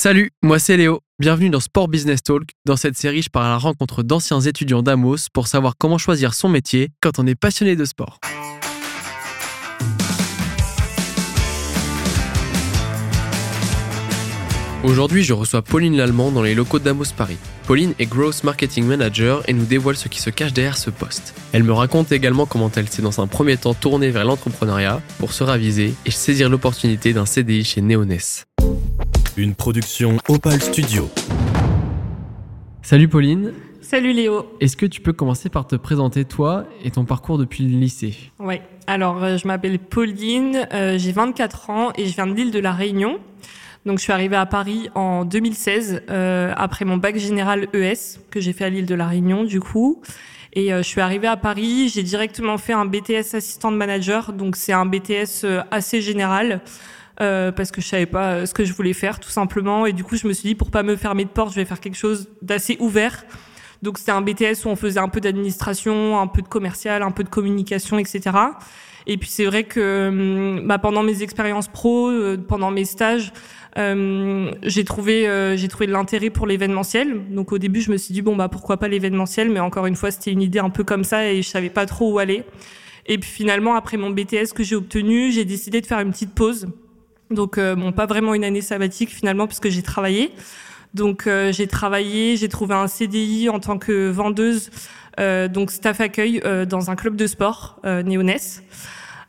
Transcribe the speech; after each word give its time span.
Salut, 0.00 0.30
moi 0.44 0.60
c'est 0.60 0.76
Léo. 0.76 1.00
Bienvenue 1.18 1.50
dans 1.50 1.58
Sport 1.58 1.88
Business 1.88 2.22
Talk. 2.22 2.50
Dans 2.64 2.76
cette 2.76 2.96
série, 2.96 3.20
je 3.20 3.30
parle 3.30 3.46
à 3.46 3.48
la 3.48 3.58
rencontre 3.58 4.04
d'anciens 4.04 4.40
étudiants 4.40 4.80
d'Amos 4.80 5.26
pour 5.32 5.48
savoir 5.48 5.74
comment 5.76 5.98
choisir 5.98 6.34
son 6.34 6.48
métier 6.48 6.90
quand 7.00 7.18
on 7.18 7.26
est 7.26 7.34
passionné 7.34 7.74
de 7.74 7.84
sport. 7.84 8.20
Aujourd'hui, 14.84 15.24
je 15.24 15.32
reçois 15.32 15.62
Pauline 15.62 15.96
Lallemand 15.96 16.30
dans 16.30 16.42
les 16.42 16.54
locaux 16.54 16.78
d'Amos 16.78 17.12
Paris. 17.16 17.38
Pauline 17.66 17.94
est 17.98 18.06
Growth 18.06 18.44
Marketing 18.44 18.84
Manager 18.84 19.42
et 19.48 19.52
nous 19.52 19.64
dévoile 19.64 19.96
ce 19.96 20.06
qui 20.06 20.20
se 20.20 20.30
cache 20.30 20.52
derrière 20.52 20.78
ce 20.78 20.90
poste. 20.90 21.34
Elle 21.50 21.64
me 21.64 21.72
raconte 21.72 22.12
également 22.12 22.46
comment 22.46 22.70
elle 22.76 22.88
s'est 22.88 23.02
dans 23.02 23.20
un 23.20 23.26
premier 23.26 23.56
temps 23.56 23.74
tournée 23.74 24.12
vers 24.12 24.24
l'entrepreneuriat 24.24 25.02
pour 25.18 25.32
se 25.32 25.42
raviser 25.42 25.92
et 26.06 26.12
saisir 26.12 26.48
l'opportunité 26.48 27.12
d'un 27.12 27.26
CDI 27.26 27.64
chez 27.64 27.80
Neoness. 27.80 28.47
Une 29.38 29.54
production 29.54 30.16
Opal 30.28 30.60
Studio. 30.60 31.08
Salut 32.82 33.06
Pauline. 33.06 33.52
Salut 33.80 34.12
Léo. 34.12 34.52
Est-ce 34.60 34.76
que 34.76 34.84
tu 34.84 35.00
peux 35.00 35.12
commencer 35.12 35.48
par 35.48 35.68
te 35.68 35.76
présenter 35.76 36.24
toi 36.24 36.64
et 36.82 36.90
ton 36.90 37.04
parcours 37.04 37.38
depuis 37.38 37.62
le 37.62 37.78
lycée? 37.78 38.16
Oui, 38.40 38.56
alors 38.88 39.22
euh, 39.22 39.36
je 39.36 39.46
m'appelle 39.46 39.78
Pauline, 39.78 40.66
euh, 40.72 40.98
j'ai 40.98 41.12
24 41.12 41.70
ans 41.70 41.92
et 41.96 42.06
je 42.06 42.16
viens 42.16 42.26
de 42.26 42.34
l'île 42.34 42.50
de 42.50 42.58
la 42.58 42.72
Réunion. 42.72 43.20
Donc 43.86 43.98
je 43.98 44.02
suis 44.02 44.12
arrivée 44.12 44.34
à 44.34 44.44
Paris 44.44 44.88
en 44.96 45.24
2016 45.24 46.02
euh, 46.10 46.52
après 46.56 46.84
mon 46.84 46.96
bac 46.96 47.16
général 47.16 47.68
ES 47.74 48.18
que 48.32 48.40
j'ai 48.40 48.52
fait 48.52 48.64
à 48.64 48.70
l'île 48.70 48.86
de 48.86 48.96
la 48.96 49.06
Réunion 49.06 49.44
du 49.44 49.60
coup. 49.60 50.02
Et 50.52 50.70
je 50.70 50.82
suis 50.82 51.00
arrivée 51.00 51.28
à 51.28 51.36
Paris, 51.36 51.90
j'ai 51.90 52.02
directement 52.02 52.58
fait 52.58 52.72
un 52.72 52.86
BTS 52.86 53.34
assistant 53.36 53.70
de 53.70 53.76
manager, 53.76 54.32
donc 54.32 54.56
c'est 54.56 54.72
un 54.72 54.86
BTS 54.86 55.46
assez 55.70 56.00
général. 56.00 56.62
Euh, 57.20 57.50
parce 57.50 57.72
que 57.72 57.80
je 57.80 57.86
savais 57.88 58.06
pas 58.06 58.32
euh, 58.32 58.46
ce 58.46 58.54
que 58.54 58.64
je 58.64 58.72
voulais 58.72 58.92
faire 58.92 59.18
tout 59.18 59.30
simplement. 59.30 59.86
Et 59.86 59.92
du 59.92 60.04
coup 60.04 60.16
je 60.16 60.28
me 60.28 60.32
suis 60.32 60.50
dit 60.50 60.54
pour 60.54 60.70
pas 60.70 60.82
me 60.82 60.94
fermer 60.94 61.24
de 61.24 61.30
porte 61.30 61.50
je 61.50 61.56
vais 61.56 61.64
faire 61.64 61.80
quelque 61.80 61.96
chose 61.96 62.28
d'assez 62.42 62.76
ouvert. 62.80 63.24
Donc 63.82 63.98
c'était 63.98 64.12
un 64.12 64.22
BTS 64.22 64.64
où 64.64 64.68
on 64.68 64.76
faisait 64.76 65.00
un 65.00 65.08
peu 65.08 65.20
d'administration 65.20 66.20
un 66.20 66.26
peu 66.26 66.42
de 66.42 66.48
commercial 66.48 67.02
un 67.02 67.12
peu 67.12 67.22
de 67.22 67.28
communication 67.28 67.98
etc 67.98 68.30
et 69.08 69.16
puis 69.16 69.28
c'est 69.28 69.46
vrai 69.46 69.64
que 69.64 70.08
hum, 70.08 70.66
bah, 70.66 70.78
pendant 70.78 71.02
mes 71.02 71.22
expériences 71.22 71.66
pro 71.66 72.10
euh, 72.10 72.36
pendant 72.36 72.70
mes 72.70 72.84
stages 72.84 73.32
euh, 73.78 74.50
j'ai 74.62 74.84
trouvé 74.84 75.28
euh, 75.28 75.56
j'ai 75.56 75.68
trouvé 75.68 75.86
de 75.86 75.92
l'intérêt 75.92 76.30
pour 76.30 76.46
l'événementiel. 76.46 77.28
Donc 77.30 77.52
au 77.52 77.58
début 77.58 77.80
je 77.80 77.90
me 77.90 77.96
suis 77.96 78.12
dit 78.12 78.22
bon 78.22 78.36
bah 78.36 78.48
pourquoi 78.48 78.76
pas 78.76 78.88
l'événementiel? 78.88 79.50
Mais 79.50 79.60
encore 79.60 79.86
une 79.86 79.96
fois 79.96 80.10
c'était 80.10 80.32
une 80.32 80.42
idée 80.42 80.58
un 80.58 80.70
peu 80.70 80.84
comme 80.84 81.04
ça 81.04 81.30
et 81.30 81.42
je 81.42 81.48
savais 81.48 81.70
pas 81.70 81.86
trop 81.86 82.12
où 82.12 82.18
aller. 82.18 82.44
Et 83.06 83.18
puis 83.18 83.30
finalement 83.30 83.74
après 83.74 83.96
mon 83.96 84.10
BTS 84.10 84.52
que 84.54 84.62
j'ai 84.62 84.76
obtenu 84.76 85.32
j'ai 85.32 85.44
décidé 85.44 85.80
de 85.80 85.86
faire 85.86 86.00
une 86.00 86.10
petite 86.10 86.34
pause 86.34 86.68
donc, 87.30 87.58
euh, 87.58 87.74
bon, 87.74 87.92
pas 87.92 88.06
vraiment 88.06 88.34
une 88.34 88.44
année 88.44 88.62
sabbatique 88.62 89.10
finalement, 89.10 89.46
puisque 89.46 89.68
j'ai 89.68 89.82
travaillé. 89.82 90.32
Donc, 90.94 91.26
euh, 91.26 91.52
j'ai 91.52 91.66
travaillé, 91.66 92.36
j'ai 92.36 92.48
trouvé 92.48 92.74
un 92.74 92.86
CDI 92.86 93.48
en 93.48 93.60
tant 93.60 93.78
que 93.78 94.08
vendeuse, 94.08 94.70
euh, 95.20 95.48
donc 95.48 95.70
staff 95.70 96.00
accueil 96.00 96.42
dans 96.66 96.90
un 96.90 96.96
club 96.96 97.16
de 97.16 97.26
sport, 97.26 97.80
Néonès. 97.84 98.62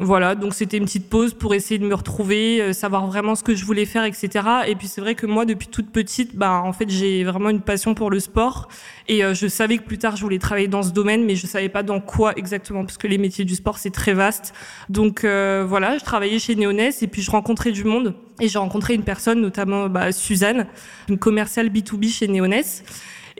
Voilà, 0.01 0.33
donc 0.35 0.53
c'était 0.53 0.77
une 0.77 0.85
petite 0.85 1.09
pause 1.09 1.33
pour 1.33 1.53
essayer 1.53 1.77
de 1.77 1.85
me 1.85 1.93
retrouver, 1.93 2.61
euh, 2.61 2.71
savoir 2.71 3.05
vraiment 3.07 3.35
ce 3.35 3.43
que 3.43 3.53
je 3.53 3.65
voulais 3.65 3.83
faire, 3.83 4.05
etc. 4.05 4.29
Et 4.67 4.75
puis 4.75 4.87
c'est 4.87 5.01
vrai 5.01 5.13
que 5.13 5.25
moi, 5.25 5.43
depuis 5.43 5.67
toute 5.67 5.91
petite, 5.91 6.37
bah 6.37 6.61
en 6.63 6.71
fait, 6.71 6.89
j'ai 6.89 7.25
vraiment 7.25 7.49
une 7.49 7.59
passion 7.59 7.93
pour 7.95 8.09
le 8.09 8.21
sport. 8.21 8.69
Et 9.09 9.25
euh, 9.25 9.33
je 9.33 9.45
savais 9.47 9.77
que 9.77 9.83
plus 9.83 9.97
tard, 9.97 10.15
je 10.15 10.21
voulais 10.21 10.39
travailler 10.39 10.69
dans 10.69 10.83
ce 10.83 10.91
domaine, 10.91 11.25
mais 11.25 11.35
je 11.35 11.45
savais 11.47 11.67
pas 11.67 11.83
dans 11.83 11.99
quoi 11.99 12.31
exactement, 12.37 12.85
parce 12.85 12.97
que 12.97 13.07
les 13.07 13.17
métiers 13.17 13.43
du 13.43 13.55
sport, 13.55 13.77
c'est 13.77 13.89
très 13.89 14.13
vaste. 14.13 14.53
Donc 14.87 15.25
euh, 15.25 15.65
voilà, 15.67 15.97
je 15.97 16.05
travaillais 16.05 16.39
chez 16.39 16.55
Néonès 16.55 17.03
et 17.03 17.07
puis 17.07 17.21
je 17.21 17.29
rencontrais 17.29 17.73
du 17.73 17.83
monde. 17.83 18.15
Et 18.39 18.47
j'ai 18.47 18.57
rencontré 18.57 18.93
une 18.93 19.03
personne, 19.03 19.41
notamment 19.41 19.89
bah, 19.89 20.13
Suzanne, 20.13 20.67
une 21.09 21.17
commerciale 21.17 21.67
B2B 21.67 22.07
chez 22.07 22.29
Néonès. 22.29 22.85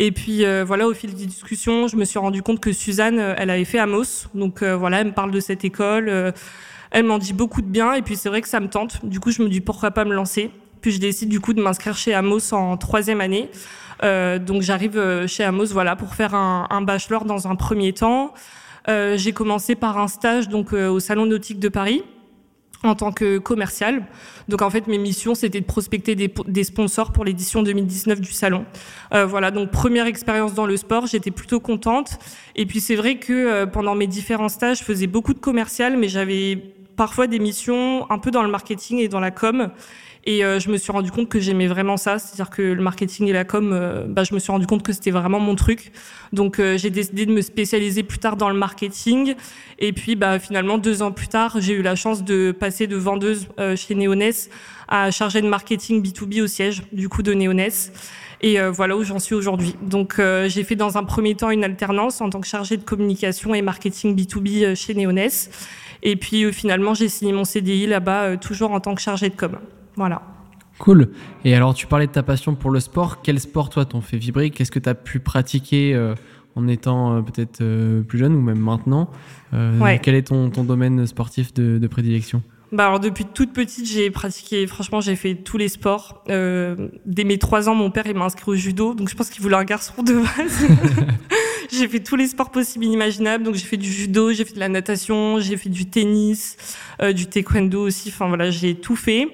Et 0.02 0.14
puis 0.14 0.46
euh, 0.46 0.64
voilà, 0.66 0.88
au 0.88 0.94
fil 0.94 1.14
des 1.14 1.26
discussions, 1.26 1.90
je 1.90 1.98
me 1.98 2.06
suis 2.06 2.18
rendu 2.20 2.42
compte 2.42 2.62
que 2.62 2.72
Suzanne, 2.72 3.20
euh, 3.20 3.36
elle 3.38 3.50
avait 3.50 3.66
fait 3.66 3.80
Amos. 3.80 4.28
Donc 4.34 4.64
euh, 4.64 4.76
voilà, 4.76 5.02
elle 5.02 5.08
me 5.08 5.12
parle 5.12 5.32
de 5.32 5.42
cette 5.42 5.66
école. 5.66 6.34
elle 6.92 7.04
m'en 7.04 7.18
dit 7.18 7.34
beaucoup 7.34 7.62
de 7.62 7.68
bien. 7.68 7.94
Et 7.94 8.02
puis 8.02 8.16
c'est 8.16 8.30
vrai 8.30 8.42
que 8.42 8.48
ça 8.48 8.62
me 8.62 8.70
tente. 8.70 9.06
Du 9.06 9.20
coup, 9.20 9.32
je 9.32 9.44
me 9.44 9.50
dis 9.50 9.60
pourquoi 9.60 9.92
pas 9.92 10.06
me 10.06 10.14
lancer? 10.14 10.52
Puis 10.82 10.92
je 10.92 11.00
décide 11.00 11.28
du 11.28 11.42
coup 11.42 11.54
de 11.54 11.62
m'inscrire 11.62 11.98
chez 11.98 12.14
Amos 12.14 12.54
en 12.54 12.78
troisième 12.78 13.20
année. 13.20 13.50
donc 14.02 14.62
j'arrive 14.62 15.26
chez 15.28 15.44
Amos 15.44 15.66
voilà 15.72 15.98
pour 15.98 16.16
faire 16.16 16.34
un, 16.34 16.68
un 16.70 16.82
bachelor 16.82 17.26
dans 17.26 17.50
un 17.50 17.56
premier 17.56 17.92
temps. 17.92 18.34
j'ai 18.88 19.34
commencé 19.34 19.76
par 19.76 19.98
un 19.98 20.08
stage 20.08 20.48
donc 20.48 20.72
au 20.72 21.02
salon 21.02 21.26
nautique 21.26 21.60
de 21.60 21.68
Paris 21.68 22.02
en 22.84 22.96
tant 22.96 23.12
que 23.12 23.38
commercial. 23.38 24.06
Donc 24.48 24.62
en 24.62 24.70
fait, 24.70 24.88
mes 24.88 24.98
missions, 24.98 25.36
c'était 25.36 25.60
de 25.60 25.66
prospecter 25.66 26.16
des, 26.16 26.64
sponsors 26.64 27.12
pour 27.12 27.26
l'édition 27.26 27.62
2019 27.62 28.22
du 28.22 28.32
salon. 28.32 28.66
Euh, 29.14 29.26
voilà, 29.26 29.52
donc 29.52 29.72
première 29.72 30.06
expérience 30.06 30.54
dans 30.54 30.66
le 30.66 30.78
sport, 30.78 31.08
j'étais 31.08 31.32
plutôt 31.32 31.60
contente. 31.60 32.20
Et 32.56 32.66
puis 32.66 32.80
c'est 32.80 32.96
vrai 32.96 33.18
que 33.18 33.34
euh, 33.34 33.66
pendant 33.66 33.96
mes 33.96 34.08
différents 34.08 34.50
stages, 34.50 34.80
je 34.80 34.84
faisais 34.84 35.08
beaucoup 35.08 35.34
de 35.34 35.40
commercial, 35.40 35.98
mais 35.98 36.08
j'avais 36.08 36.74
parfois 36.96 37.28
des 37.28 37.40
missions 37.40 38.10
un 38.12 38.18
peu 38.18 38.32
dans 38.32 38.44
le 38.44 38.50
marketing 38.50 39.00
et 39.00 39.08
dans 39.08 39.20
la 39.20 39.32
com. 39.32 39.70
Et 40.26 40.44
euh, 40.44 40.60
je 40.60 40.70
me 40.70 40.78
suis 40.78 40.92
rendu 40.92 41.12
compte 41.12 41.30
que 41.30 41.40
j'aimais 41.40 41.68
vraiment 41.68 41.96
ça, 41.96 42.20
c'est-à-dire 42.20 42.50
que 42.50 42.62
le 42.62 42.82
marketing 42.82 43.28
et 43.28 43.34
la 43.34 43.46
com, 43.46 43.72
euh, 43.74 44.06
bah, 44.08 44.24
je 44.24 44.34
me 44.34 44.40
suis 44.40 44.52
rendu 44.52 44.68
compte 44.68 44.84
que 44.84 44.92
c'était 44.92 45.12
vraiment 45.12 45.40
mon 45.40 45.56
truc. 45.56 45.92
Donc 46.34 46.60
euh, 46.60 46.78
j'ai 46.78 46.90
décidé 46.90 47.26
de 47.26 47.32
me 47.32 47.42
spécialiser 47.42 48.04
plus 48.04 48.20
tard 48.20 48.36
dans 48.36 48.50
le 48.50 48.56
marketing. 48.56 49.36
Et 49.80 49.94
puis 49.94 50.16
bah, 50.16 50.38
finalement, 50.40 50.78
deux 50.78 51.02
ans 51.02 51.12
plus 51.12 51.30
tard, 51.30 51.58
j'ai 51.60 51.74
eu 51.74 51.82
la 51.82 51.96
chance 51.96 52.24
de 52.24 52.52
passer 52.52 52.86
de 52.86 52.98
vendeuse 52.98 53.48
chez 53.76 53.96
Neoness 53.96 54.50
à 54.88 55.12
chargée 55.12 55.42
de 55.42 55.48
marketing 55.48 56.04
B2B 56.04 56.42
au 56.42 56.48
siège 56.48 56.84
du 56.92 57.08
coup 57.08 57.24
de 57.24 57.34
Neoness. 57.34 57.92
Et 58.42 58.60
voilà 58.70 58.98
où 58.98 59.04
j'en 59.04 59.20
suis 59.20 59.36
aujourd'hui. 59.36 59.76
Donc 59.82 60.20
j'ai 60.48 60.64
fait 60.64 60.76
dans 60.76 60.98
un 60.98 61.04
premier 61.04 61.36
temps 61.36 61.50
une 61.50 61.64
alternance 61.64 62.22
en 62.22 62.30
tant 62.30 62.42
que 62.42 62.48
chargée 62.48 62.78
de 62.78 62.84
communication 62.84 63.54
et 63.54 63.62
marketing 63.62 64.16
B2B 64.16 64.76
chez 64.76 64.94
Neoness. 64.94 65.50
Et 66.04 66.16
puis 66.16 66.52
finalement, 66.52 66.94
j'ai 66.94 67.10
signé 67.10 67.32
mon 67.32 67.46
CDI 67.46 67.88
là-bas, 67.88 68.38
toujours 68.38 68.72
en 68.72 68.80
tant 68.80 68.96
que 68.96 69.02
chargée 69.02 69.30
de 69.30 69.36
com. 69.36 69.58
Voilà. 70.00 70.22
Cool. 70.78 71.10
Et 71.44 71.54
alors, 71.54 71.74
tu 71.74 71.86
parlais 71.86 72.08
de 72.08 72.12
ta 72.14 72.24
passion 72.24 72.56
pour 72.56 72.72
le 72.72 72.80
sport. 72.80 73.22
Quel 73.22 73.38
sport, 73.38 73.70
toi, 73.70 73.84
t'en 73.84 74.00
fait 74.00 74.16
vibrer? 74.16 74.50
Qu'est-ce 74.50 74.72
que 74.72 74.80
tu 74.80 74.88
as 74.88 74.96
pu 74.96 75.20
pratiquer 75.20 75.94
euh, 75.94 76.16
en 76.56 76.70
étant 76.70 77.18
euh, 77.18 77.22
peut-être 77.22 77.60
euh, 77.60 78.02
plus 78.02 78.18
jeune 78.18 78.34
ou 78.34 78.40
même 78.40 78.60
maintenant? 78.60 79.10
Quel 79.52 80.16
est 80.16 80.28
ton, 80.30 80.48
domaine 80.48 81.06
sportif 81.06 81.54
de, 81.54 81.86
prédilection? 81.88 82.42
Bah 82.72 82.86
alors 82.86 83.00
depuis 83.00 83.26
toute 83.26 83.52
petite, 83.52 83.88
j'ai 83.88 84.10
pratiqué, 84.12 84.68
franchement, 84.68 85.02
j'ai 85.02 85.16
fait 85.16 85.34
tous 85.36 85.58
les 85.58 85.68
sports. 85.70 86.24
dès 86.28 87.24
mes 87.26 87.40
trois 87.40 87.68
ans, 87.68 87.76
mon 87.76 87.90
père 87.90 88.06
il 88.06 88.16
m'a 88.16 88.26
inscrit 88.26 88.52
au 88.52 88.56
judo, 88.56 88.94
donc 88.94 89.10
je 89.10 89.16
pense 89.16 89.32
qu'il 89.32 89.42
voulait 89.42 89.56
un 89.56 89.64
garçon 89.64 90.04
de 90.04 90.14
base. 90.14 90.68
j'ai 91.74 91.88
fait 91.88 92.00
tous 92.00 92.16
les 92.16 92.28
sports 92.28 92.52
possibles 92.52 92.86
et 92.86 92.88
inimaginables, 92.88 93.44
donc 93.44 93.56
j'ai 93.56 93.66
fait 93.66 93.76
du 93.76 93.92
judo, 93.92 94.32
j'ai 94.32 94.46
fait 94.46 94.54
de 94.54 94.60
la 94.60 94.70
natation, 94.70 95.40
j'ai 95.40 95.58
fait 95.58 95.70
du 95.70 95.88
tennis, 95.88 96.58
du 97.16 97.26
taekwondo 97.26 97.82
aussi. 97.82 98.10
Enfin 98.10 98.28
voilà, 98.28 98.52
j'ai 98.52 98.76
tout 98.76 98.96
fait. 98.96 99.30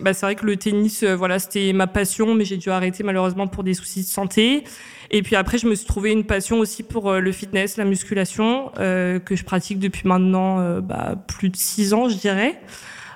Bah, 0.00 0.14
c'est 0.14 0.26
vrai 0.26 0.36
que 0.36 0.46
le 0.46 0.56
tennis, 0.56 1.02
euh, 1.02 1.16
voilà, 1.16 1.38
c'était 1.38 1.72
ma 1.72 1.88
passion, 1.88 2.34
mais 2.34 2.44
j'ai 2.44 2.56
dû 2.56 2.70
arrêter 2.70 3.02
malheureusement 3.02 3.48
pour 3.48 3.64
des 3.64 3.74
soucis 3.74 4.02
de 4.02 4.06
santé. 4.06 4.64
Et 5.10 5.22
puis 5.22 5.34
après, 5.34 5.58
je 5.58 5.66
me 5.66 5.74
suis 5.74 5.86
trouvé 5.86 6.12
une 6.12 6.24
passion 6.24 6.60
aussi 6.60 6.84
pour 6.84 7.10
euh, 7.10 7.18
le 7.18 7.32
fitness, 7.32 7.76
la 7.76 7.84
musculation, 7.84 8.70
euh, 8.78 9.18
que 9.18 9.34
je 9.34 9.44
pratique 9.44 9.80
depuis 9.80 10.06
maintenant 10.06 10.80
bah, 10.80 11.16
plus 11.26 11.48
de 11.48 11.56
six 11.56 11.94
ans, 11.94 12.08
je 12.08 12.16
dirais. 12.16 12.60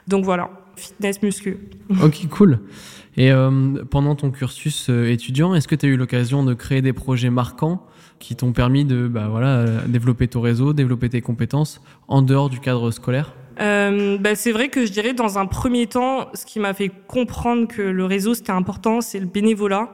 Donc 0.08 0.24
voilà, 0.24 0.50
fitness, 0.76 1.22
muscu. 1.22 1.58
Ok, 2.02 2.26
cool. 2.28 2.58
Et 3.16 3.30
pendant 3.90 4.14
ton 4.14 4.30
cursus 4.30 4.88
étudiant, 4.88 5.54
est-ce 5.54 5.68
que 5.68 5.74
tu 5.74 5.84
as 5.84 5.88
eu 5.90 5.96
l'occasion 5.96 6.44
de 6.44 6.54
créer 6.54 6.80
des 6.80 6.94
projets 6.94 7.28
marquants 7.28 7.86
qui 8.18 8.36
t'ont 8.36 8.52
permis 8.52 8.86
de 8.86 9.06
bah, 9.06 9.28
voilà, 9.28 9.66
développer 9.86 10.28
ton 10.28 10.40
réseau, 10.40 10.72
développer 10.72 11.10
tes 11.10 11.20
compétences 11.20 11.82
en 12.08 12.22
dehors 12.22 12.48
du 12.48 12.58
cadre 12.58 12.90
scolaire? 12.90 13.34
Euh, 13.60 14.18
bah, 14.18 14.34
c'est 14.34 14.52
vrai 14.52 14.68
que 14.68 14.86
je 14.86 14.92
dirais 14.92 15.12
dans 15.12 15.38
un 15.38 15.46
premier 15.46 15.86
temps, 15.86 16.28
ce 16.34 16.46
qui 16.46 16.60
m'a 16.60 16.74
fait 16.74 16.90
comprendre 17.06 17.68
que 17.68 17.82
le 17.82 18.04
réseau 18.04 18.34
c'était 18.34 18.52
important, 18.52 19.00
c'est 19.00 19.20
le 19.20 19.26
bénévolat. 19.26 19.90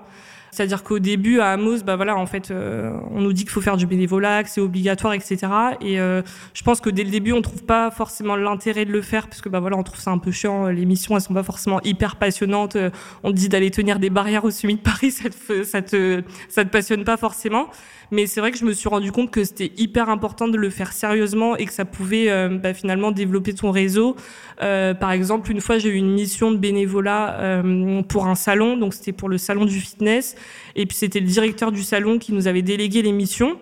C'est-à-dire 0.51 0.83
qu'au 0.83 0.99
début, 0.99 1.41
à 1.41 1.53
Amos, 1.53 1.83
bah 1.85 1.97
voilà, 1.97 2.17
en 2.17 2.27
fait, 2.27 2.51
euh, 2.51 2.93
on 3.11 3.21
nous 3.21 3.33
dit 3.33 3.43
qu'il 3.43 3.51
faut 3.51 3.61
faire 3.61 3.77
du 3.77 3.87
bénévolat, 3.87 4.45
que 4.45 4.51
c'est 4.51 4.61
obligatoire, 4.61 5.15
etc. 5.15 5.39
Et 5.81 6.01
euh, 6.01 6.23
je 6.55 6.63
pense 6.63 6.81
que 6.81 6.91
dès 6.91 7.05
le 7.05 7.11
début, 7.11 7.33
on 7.33 7.43
trouve 7.43 7.65
pas 7.65 7.91
forcément 7.91 8.37
l'intérêt 8.37 8.85
de 8.85 8.93
le 8.93 9.03
faire, 9.03 9.29
parce 9.29 9.41
que 9.41 9.49
bah 9.49 9.61
voilà, 9.61 9.77
on 9.77 9.83
trouve 9.83 10.01
ça 10.01 10.11
un 10.11 10.19
peu 10.19 10.31
chiant. 10.31 10.69
Les 10.69 10.85
missions, 10.85 11.17
elles 11.17 11.23
sont 11.23 11.35
pas 11.35 11.43
forcément 11.43 11.81
hyper 11.83 12.17
passionnantes. 12.17 12.77
On 13.23 13.31
te 13.31 13.37
dit 13.37 13.49
d'aller 13.49 13.71
tenir 13.71 13.99
des 13.99 14.11
barrières 14.11 14.45
au 14.45 14.51
summit 14.51 14.77
de 14.77 14.81
Paris, 14.81 15.11
ça 15.13 15.29
te, 15.29 15.63
ça 15.65 15.83
te, 15.83 16.23
ça 16.49 16.65
te 16.65 16.71
passionne 16.71 17.05
pas 17.05 17.17
forcément. 17.17 17.69
Mais 18.11 18.27
c'est 18.27 18.41
vrai 18.41 18.51
que 18.51 18.59
je 18.59 18.65
me 18.65 18.73
suis 18.73 18.89
rendu 18.89 19.13
compte 19.13 19.31
que 19.31 19.45
c'était 19.45 19.73
hyper 19.77 20.09
important 20.09 20.49
de 20.49 20.57
le 20.57 20.71
faire 20.71 20.93
sérieusement 20.93 21.57
et 21.57 21.67
que 21.67 21.73
ça 21.73 21.85
pouvait 21.85 22.31
euh, 22.31 22.49
bah, 22.49 22.73
finalement 22.73 23.11
développer 23.11 23.53
ton 23.53 23.71
réseau. 23.71 24.17
Euh, 24.63 24.95
par 24.95 25.13
exemple, 25.13 25.51
une 25.51 25.61
fois, 25.61 25.79
j'ai 25.79 25.91
eu 25.91 25.97
une 25.97 26.13
mission 26.13 26.51
de 26.51 26.57
bénévolat 26.57 27.39
euh, 27.41 28.03
pour 28.03 28.27
un 28.27 28.35
salon, 28.35 28.77
donc 28.77 28.95
c'était 28.95 29.13
pour 29.13 29.29
le 29.29 29.37
salon 29.37 29.67
du 29.67 29.79
fitness. 29.79 30.37
Et 30.77 30.87
puis 30.87 30.97
c'était 30.97 31.21
le 31.21 31.27
directeur 31.27 31.73
du 31.73 31.83
salon 31.83 32.19
qui 32.19 32.33
nous 32.33 32.47
avait 32.47 32.63
délégué 32.63 33.03
les 33.03 33.13
missions. 33.13 33.59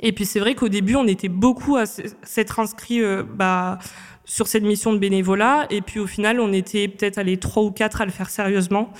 Et 0.00 0.12
puis 0.12 0.26
c'est 0.26 0.40
vrai 0.40 0.54
qu'au 0.54 0.68
début, 0.68 0.94
on 0.94 1.06
était 1.06 1.28
beaucoup 1.28 1.76
à 1.76 1.84
s'être 1.86 2.60
inscrits 2.60 3.02
bah, 3.34 3.78
sur 4.28 4.46
cette 4.46 4.62
mission 4.62 4.92
de 4.92 4.98
bénévolat. 4.98 5.66
Et 5.70 5.80
puis 5.80 5.98
au 5.98 6.06
final, 6.06 6.38
on 6.38 6.52
était 6.52 6.86
peut-être 6.86 7.20
les 7.22 7.38
trois 7.38 7.64
ou 7.64 7.72
quatre 7.72 8.00
à 8.00 8.04
le 8.04 8.12
faire 8.12 8.30
sérieusement. 8.30 8.92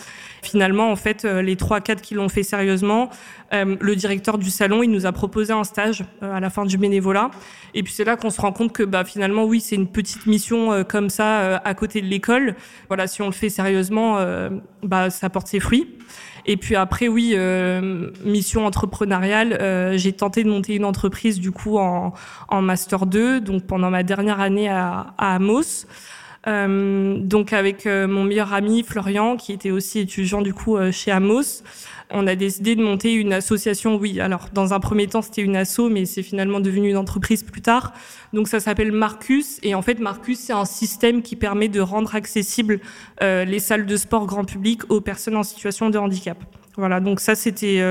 Finalement, 0.43 0.91
en 0.91 0.97
fait, 0.97 1.25
euh, 1.25 1.43
les 1.43 1.57
trois, 1.57 1.81
quatre 1.81 2.01
qui 2.01 2.15
l'ont 2.15 2.29
fait 2.29 2.43
sérieusement, 2.43 3.11
euh, 3.53 3.77
le 3.81 3.97
directeur 3.97 4.39
du 4.39 4.51
salon, 4.51 4.83
il 4.83 4.91
nous 4.91 5.05
a 5.05 5.13
proposé 5.13 5.53
un 5.53 5.65
stage 5.65 6.05
euh, 6.23 6.33
à 6.33 6.41
la 6.41 6.49
fin 6.49 6.65
du 6.65 6.79
bénévolat. 6.79 7.31
Et 7.75 7.83
puis 7.83 7.93
c'est 7.93 8.05
là 8.05 8.17
qu'on 8.17 8.31
se 8.31 8.41
rend 8.41 8.53
compte 8.53 8.73
que 8.73 8.83
bah, 8.83 9.05
finalement, 9.05 9.45
oui, 9.45 9.61
c'est 9.61 9.77
une 9.77 9.89
petite 9.89 10.27
mission 10.27 10.85
comme 10.85 11.11
ça 11.11 11.59
à 11.59 11.75
côté 11.75 12.01
de 12.01 12.07
l'école. 12.07 12.55
Voilà, 12.89 13.07
si 13.07 13.21
on 13.21 13.27
le 13.27 13.33
fait 13.33 13.51
sérieusement, 13.51 14.19
bah, 14.83 15.11
ça 15.11 15.29
porte 15.29 15.49
ses 15.49 15.61
fruits. 15.61 15.87
Et 16.51 16.57
puis 16.57 16.77
après, 16.77 17.09
oui, 17.09 17.33
euh, 17.35 18.11
mission 18.25 18.65
entrepreneuriale, 18.65 19.53
euh, 19.61 19.99
j'ai 19.99 20.15
tenté 20.15 20.45
de 20.45 20.49
monter 20.49 20.75
une 20.75 20.87
entreprise 20.87 21.41
du 21.41 21.53
coup 21.53 21.77
en, 21.77 22.15
en 22.49 22.63
master 22.63 23.05
2, 23.05 23.43
donc 23.43 23.67
pendant 23.67 23.91
ma 23.91 24.03
dernière 24.03 24.41
année 24.41 24.67
à, 24.67 25.13
à 25.19 25.35
Amos. 25.35 25.85
Euh, 26.47 27.19
donc 27.19 27.53
avec 27.53 27.85
euh, 27.85 28.09
mon 28.09 28.25
meilleur 28.25 28.55
ami 28.55 28.83
Florian, 28.83 29.37
qui 29.37 29.53
était 29.53 29.71
aussi 29.71 29.99
étudiant 29.99 30.41
du 30.41 30.55
coup 30.55 30.79
euh, 30.79 30.91
chez 30.91 31.11
Amos, 31.11 31.63
on 32.11 32.27
a 32.27 32.35
décidé 32.35 32.75
de 32.75 32.83
monter 32.83 33.13
une 33.13 33.33
association. 33.33 33.97
Oui, 33.97 34.21
alors 34.21 34.49
dans 34.53 34.73
un 34.75 34.81
premier 34.81 35.07
temps 35.07 35.23
c'était 35.23 35.43
une 35.43 35.57
asso, 35.57 35.89
mais 35.91 36.05
c'est 36.05 36.23
finalement 36.23 36.61
devenu 36.61 36.91
une 36.91 36.97
entreprise 36.97 37.43
plus 37.43 37.61
tard. 37.61 37.93
Donc 38.33 38.49
ça 38.49 38.61
s'appelle 38.61 38.93
Marcus 38.93 39.59
et 39.63 39.75
en 39.75 39.83
fait 39.83 39.99
Marcus 40.01 40.39
c'est 40.39 40.53
un 40.53 40.65
système 40.65 41.23
qui 41.23 41.37
permet 41.37 41.69
de 41.69 41.81
rendre 41.81 42.15
accessibles 42.15 42.81
les 43.21 43.59
salles 43.59 43.87
de 43.87 43.97
sport 43.97 44.27
grand 44.27 44.45
public 44.45 44.91
aux 44.91 45.01
personnes 45.01 45.37
en 45.37 45.43
situation 45.43 45.91
de 45.91 45.99
handicap. 45.99 46.39
Voilà, 46.77 47.01
donc 47.01 47.21
ça 47.21 47.35
c'était 47.35 47.83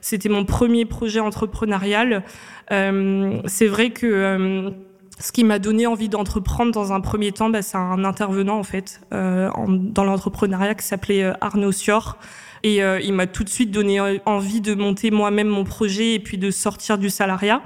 c'était 0.00 0.28
mon 0.28 0.44
premier 0.44 0.84
projet 0.84 1.20
entrepreneurial. 1.20 2.22
c'est 2.70 3.66
vrai 3.66 3.90
que 3.90 4.72
ce 5.18 5.32
qui 5.32 5.44
m'a 5.44 5.58
donné 5.58 5.86
envie 5.86 6.08
d'entreprendre 6.08 6.72
dans 6.72 6.92
un 6.92 7.00
premier 7.00 7.32
temps, 7.32 7.48
bah, 7.48 7.62
c'est 7.62 7.78
un 7.78 8.04
intervenant 8.04 8.58
en 8.58 8.62
fait 8.62 9.00
euh, 9.14 9.50
dans 9.66 10.04
l'entrepreneuriat 10.04 10.74
qui 10.74 10.84
s'appelait 10.84 11.22
euh, 11.22 11.32
Arnaud 11.40 11.72
Sior. 11.72 12.18
Et 12.62 12.82
euh, 12.82 13.00
il 13.00 13.12
m'a 13.12 13.26
tout 13.26 13.44
de 13.44 13.48
suite 13.48 13.70
donné 13.70 14.00
envie 14.26 14.60
de 14.60 14.74
monter 14.74 15.10
moi-même 15.10 15.48
mon 15.48 15.64
projet 15.64 16.14
et 16.14 16.18
puis 16.18 16.36
de 16.36 16.50
sortir 16.50 16.98
du 16.98 17.08
salariat. 17.08 17.62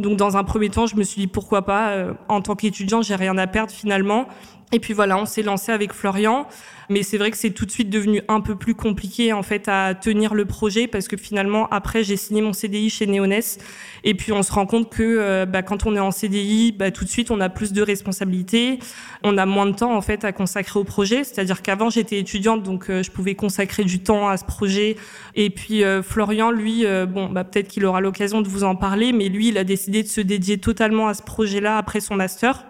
Donc 0.00 0.16
dans 0.16 0.36
un 0.36 0.44
premier 0.44 0.68
temps, 0.68 0.86
je 0.86 0.96
me 0.96 1.02
suis 1.02 1.20
dit 1.20 1.26
pourquoi 1.28 1.62
pas. 1.62 2.06
en 2.28 2.40
tant 2.40 2.56
qu'étudiant, 2.56 3.02
j'ai 3.02 3.14
rien 3.14 3.38
à 3.38 3.46
perdre 3.46 3.72
finalement. 3.72 4.26
Et 4.72 4.80
puis 4.80 4.94
voilà, 4.94 5.18
on 5.18 5.26
s'est 5.26 5.42
lancé 5.42 5.70
avec 5.70 5.92
Florian. 5.92 6.46
Mais 6.88 7.02
c'est 7.02 7.16
vrai 7.16 7.30
que 7.30 7.36
c'est 7.36 7.50
tout 7.50 7.64
de 7.64 7.70
suite 7.70 7.90
devenu 7.90 8.22
un 8.28 8.40
peu 8.40 8.56
plus 8.56 8.74
compliqué 8.74 9.32
en 9.32 9.42
fait 9.42 9.68
à 9.68 9.94
tenir 9.94 10.34
le 10.34 10.44
projet 10.44 10.86
parce 10.86 11.08
que 11.08 11.16
finalement 11.16 11.68
après 11.70 12.02
j'ai 12.02 12.16
signé 12.16 12.42
mon 12.42 12.52
CDI 12.52 12.90
chez 12.90 13.06
Neoness 13.06 13.58
et 14.04 14.14
puis 14.14 14.32
on 14.32 14.42
se 14.42 14.52
rend 14.52 14.66
compte 14.66 14.90
que 14.90 15.02
euh, 15.02 15.46
bah, 15.46 15.62
quand 15.62 15.86
on 15.86 15.94
est 15.94 16.00
en 16.00 16.10
CDI, 16.10 16.72
bah, 16.72 16.90
tout 16.90 17.04
de 17.04 17.08
suite 17.08 17.30
on 17.30 17.40
a 17.40 17.48
plus 17.48 17.72
de 17.72 17.80
responsabilités, 17.80 18.78
on 19.22 19.38
a 19.38 19.46
moins 19.46 19.66
de 19.66 19.74
temps 19.74 19.96
en 19.96 20.02
fait 20.02 20.24
à 20.24 20.32
consacrer 20.32 20.78
au 20.80 20.84
projet. 20.84 21.24
C'est-à-dire 21.24 21.62
qu'avant 21.62 21.88
j'étais 21.88 22.18
étudiante 22.18 22.62
donc 22.62 22.90
euh, 22.90 23.02
je 23.02 23.10
pouvais 23.10 23.36
consacrer 23.36 23.84
du 23.84 24.00
temps 24.00 24.28
à 24.28 24.36
ce 24.36 24.44
projet. 24.44 24.96
Et 25.34 25.50
puis 25.50 25.84
euh, 25.84 26.02
Florian 26.02 26.50
lui, 26.50 26.84
bon 27.08 27.28
bah 27.30 27.44
peut-être 27.44 27.68
qu'il 27.68 27.84
aura 27.84 28.00
l'occasion 28.00 28.42
de 28.42 28.48
vous 28.48 28.64
en 28.64 28.76
parler, 28.76 29.12
mais 29.12 29.28
lui 29.28 29.48
il 29.48 29.56
a 29.56 29.64
décidé 29.64 30.02
de 30.02 30.08
se 30.08 30.20
dédier 30.20 30.58
totalement 30.58 31.08
à 31.08 31.14
ce 31.14 31.22
projet-là 31.22 31.78
après 31.78 32.00
son 32.00 32.16
master. 32.16 32.64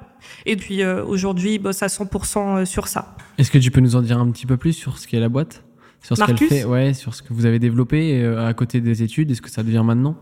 Et 0.47 0.57
puis 0.57 0.85
aujourd'hui, 0.85 1.55
il 1.55 1.59
bosse 1.59 1.83
à 1.83 1.87
100% 1.87 2.65
sur 2.65 2.89
ça. 2.89 3.17
Est-ce 3.39 3.51
que 3.51 3.59
tu 3.59 3.71
peux 3.71 3.81
nous 3.81 3.97
en 3.97 4.03
dire 4.03 4.19
un 4.19 4.31
petit 4.31 4.47
peu 4.47 4.57
plus 4.57 4.73
sur 4.73 4.99
ce 4.99 5.07
qu'est 5.07 5.21
la 5.21 5.29
boîte? 5.29 5.65
Sur 6.03 6.17
ce 6.17 6.25
qu'elle 6.25 6.37
fait? 6.37 6.65
Ouais, 6.65 6.95
sur 6.95 7.15
ce 7.15 7.23
que 7.23 7.33
vous 7.33 7.47
avez 7.47 7.59
développé 7.59 8.23
euh, 8.23 8.47
à 8.47 8.53
côté 8.55 8.81
des 8.81 9.03
études 9.03 9.31
Est-ce 9.31 9.43
que 9.43 9.51
ça 9.51 9.63
devient 9.63 9.83
maintenant? 9.85 10.17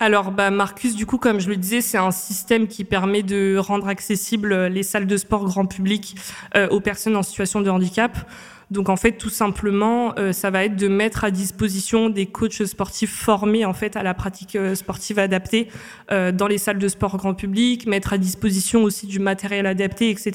Alors, 0.00 0.32
bah, 0.32 0.50
Marcus, 0.50 0.96
du 0.96 1.06
coup, 1.06 1.18
comme 1.18 1.40
je 1.40 1.48
le 1.48 1.56
disais, 1.56 1.80
c'est 1.80 1.98
un 1.98 2.10
système 2.10 2.66
qui 2.66 2.84
permet 2.84 3.22
de 3.22 3.56
rendre 3.56 3.86
accessibles 3.86 4.66
les 4.66 4.82
salles 4.82 5.06
de 5.06 5.16
sport 5.16 5.44
grand 5.44 5.66
public 5.66 6.16
euh, 6.56 6.68
aux 6.70 6.80
personnes 6.80 7.14
en 7.14 7.22
situation 7.22 7.60
de 7.60 7.70
handicap. 7.70 8.28
Donc 8.72 8.88
en 8.88 8.96
fait, 8.96 9.12
tout 9.12 9.28
simplement, 9.28 10.14
euh, 10.18 10.32
ça 10.32 10.50
va 10.50 10.64
être 10.64 10.76
de 10.76 10.88
mettre 10.88 11.24
à 11.24 11.30
disposition 11.30 12.08
des 12.08 12.24
coachs 12.24 12.64
sportifs 12.64 13.14
formés 13.14 13.66
en 13.66 13.74
fait 13.74 13.96
à 13.96 14.02
la 14.02 14.14
pratique 14.14 14.56
euh, 14.56 14.74
sportive 14.74 15.18
adaptée 15.18 15.68
euh, 16.10 16.32
dans 16.32 16.46
les 16.46 16.56
salles 16.56 16.78
de 16.78 16.88
sport 16.88 17.18
grand 17.18 17.34
public, 17.34 17.86
mettre 17.86 18.14
à 18.14 18.18
disposition 18.18 18.82
aussi 18.82 19.06
du 19.06 19.18
matériel 19.18 19.66
adapté, 19.66 20.08
etc. 20.08 20.32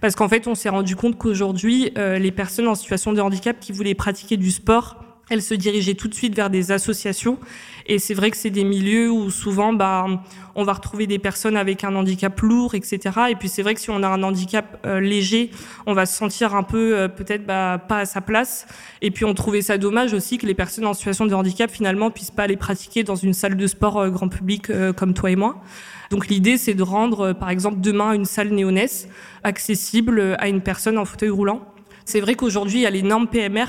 Parce 0.00 0.16
qu'en 0.16 0.28
fait, 0.28 0.48
on 0.48 0.56
s'est 0.56 0.68
rendu 0.68 0.96
compte 0.96 1.16
qu'aujourd'hui, 1.16 1.92
les 1.96 2.32
personnes 2.32 2.66
en 2.66 2.74
situation 2.74 3.12
de 3.12 3.20
handicap 3.20 3.58
qui 3.60 3.72
voulaient 3.72 3.94
pratiquer 3.94 4.36
du 4.36 4.50
sport 4.50 5.09
elle 5.30 5.42
se 5.42 5.54
dirigeait 5.54 5.94
tout 5.94 6.08
de 6.08 6.14
suite 6.14 6.34
vers 6.34 6.50
des 6.50 6.72
associations. 6.72 7.38
Et 7.86 7.98
c'est 7.98 8.14
vrai 8.14 8.30
que 8.30 8.36
c'est 8.36 8.50
des 8.50 8.64
milieux 8.64 9.10
où 9.10 9.30
souvent, 9.30 9.72
bah, 9.72 10.06
on 10.54 10.64
va 10.64 10.72
retrouver 10.72 11.06
des 11.06 11.18
personnes 11.18 11.56
avec 11.56 11.84
un 11.84 11.94
handicap 11.94 12.38
lourd, 12.40 12.74
etc. 12.74 12.98
Et 13.30 13.36
puis 13.36 13.48
c'est 13.48 13.62
vrai 13.62 13.74
que 13.74 13.80
si 13.80 13.90
on 13.90 14.02
a 14.02 14.08
un 14.08 14.22
handicap 14.22 14.80
euh, 14.84 15.00
léger, 15.00 15.50
on 15.86 15.94
va 15.94 16.04
se 16.06 16.16
sentir 16.16 16.54
un 16.54 16.62
peu 16.62 16.98
euh, 16.98 17.08
peut-être 17.08 17.46
bah, 17.46 17.78
pas 17.78 17.98
à 17.98 18.04
sa 18.04 18.20
place. 18.20 18.66
Et 19.02 19.10
puis 19.10 19.24
on 19.24 19.34
trouvait 19.34 19.62
ça 19.62 19.78
dommage 19.78 20.12
aussi 20.12 20.36
que 20.38 20.46
les 20.46 20.54
personnes 20.54 20.86
en 20.86 20.94
situation 20.94 21.26
de 21.26 21.34
handicap 21.34 21.70
finalement 21.70 22.10
puissent 22.10 22.30
pas 22.30 22.44
aller 22.44 22.56
pratiquer 22.56 23.04
dans 23.04 23.16
une 23.16 23.32
salle 23.32 23.56
de 23.56 23.66
sport 23.66 23.98
euh, 23.98 24.10
grand 24.10 24.28
public 24.28 24.70
comme 24.96 25.14
toi 25.14 25.30
et 25.30 25.36
moi. 25.36 25.62
Donc 26.10 26.26
l'idée 26.26 26.58
c'est 26.58 26.74
de 26.74 26.82
rendre 26.82 27.32
par 27.32 27.50
exemple 27.50 27.80
demain 27.80 28.12
une 28.12 28.24
salle 28.24 28.50
néonesse 28.50 29.08
accessible 29.44 30.36
à 30.38 30.48
une 30.48 30.60
personne 30.60 30.98
en 30.98 31.04
fauteuil 31.04 31.30
roulant. 31.30 31.64
C'est 32.04 32.20
vrai 32.20 32.34
qu'aujourd'hui 32.34 32.80
il 32.80 32.82
y 32.82 32.86
a 32.86 32.90
les 32.90 33.02
normes 33.02 33.28
PMR 33.28 33.66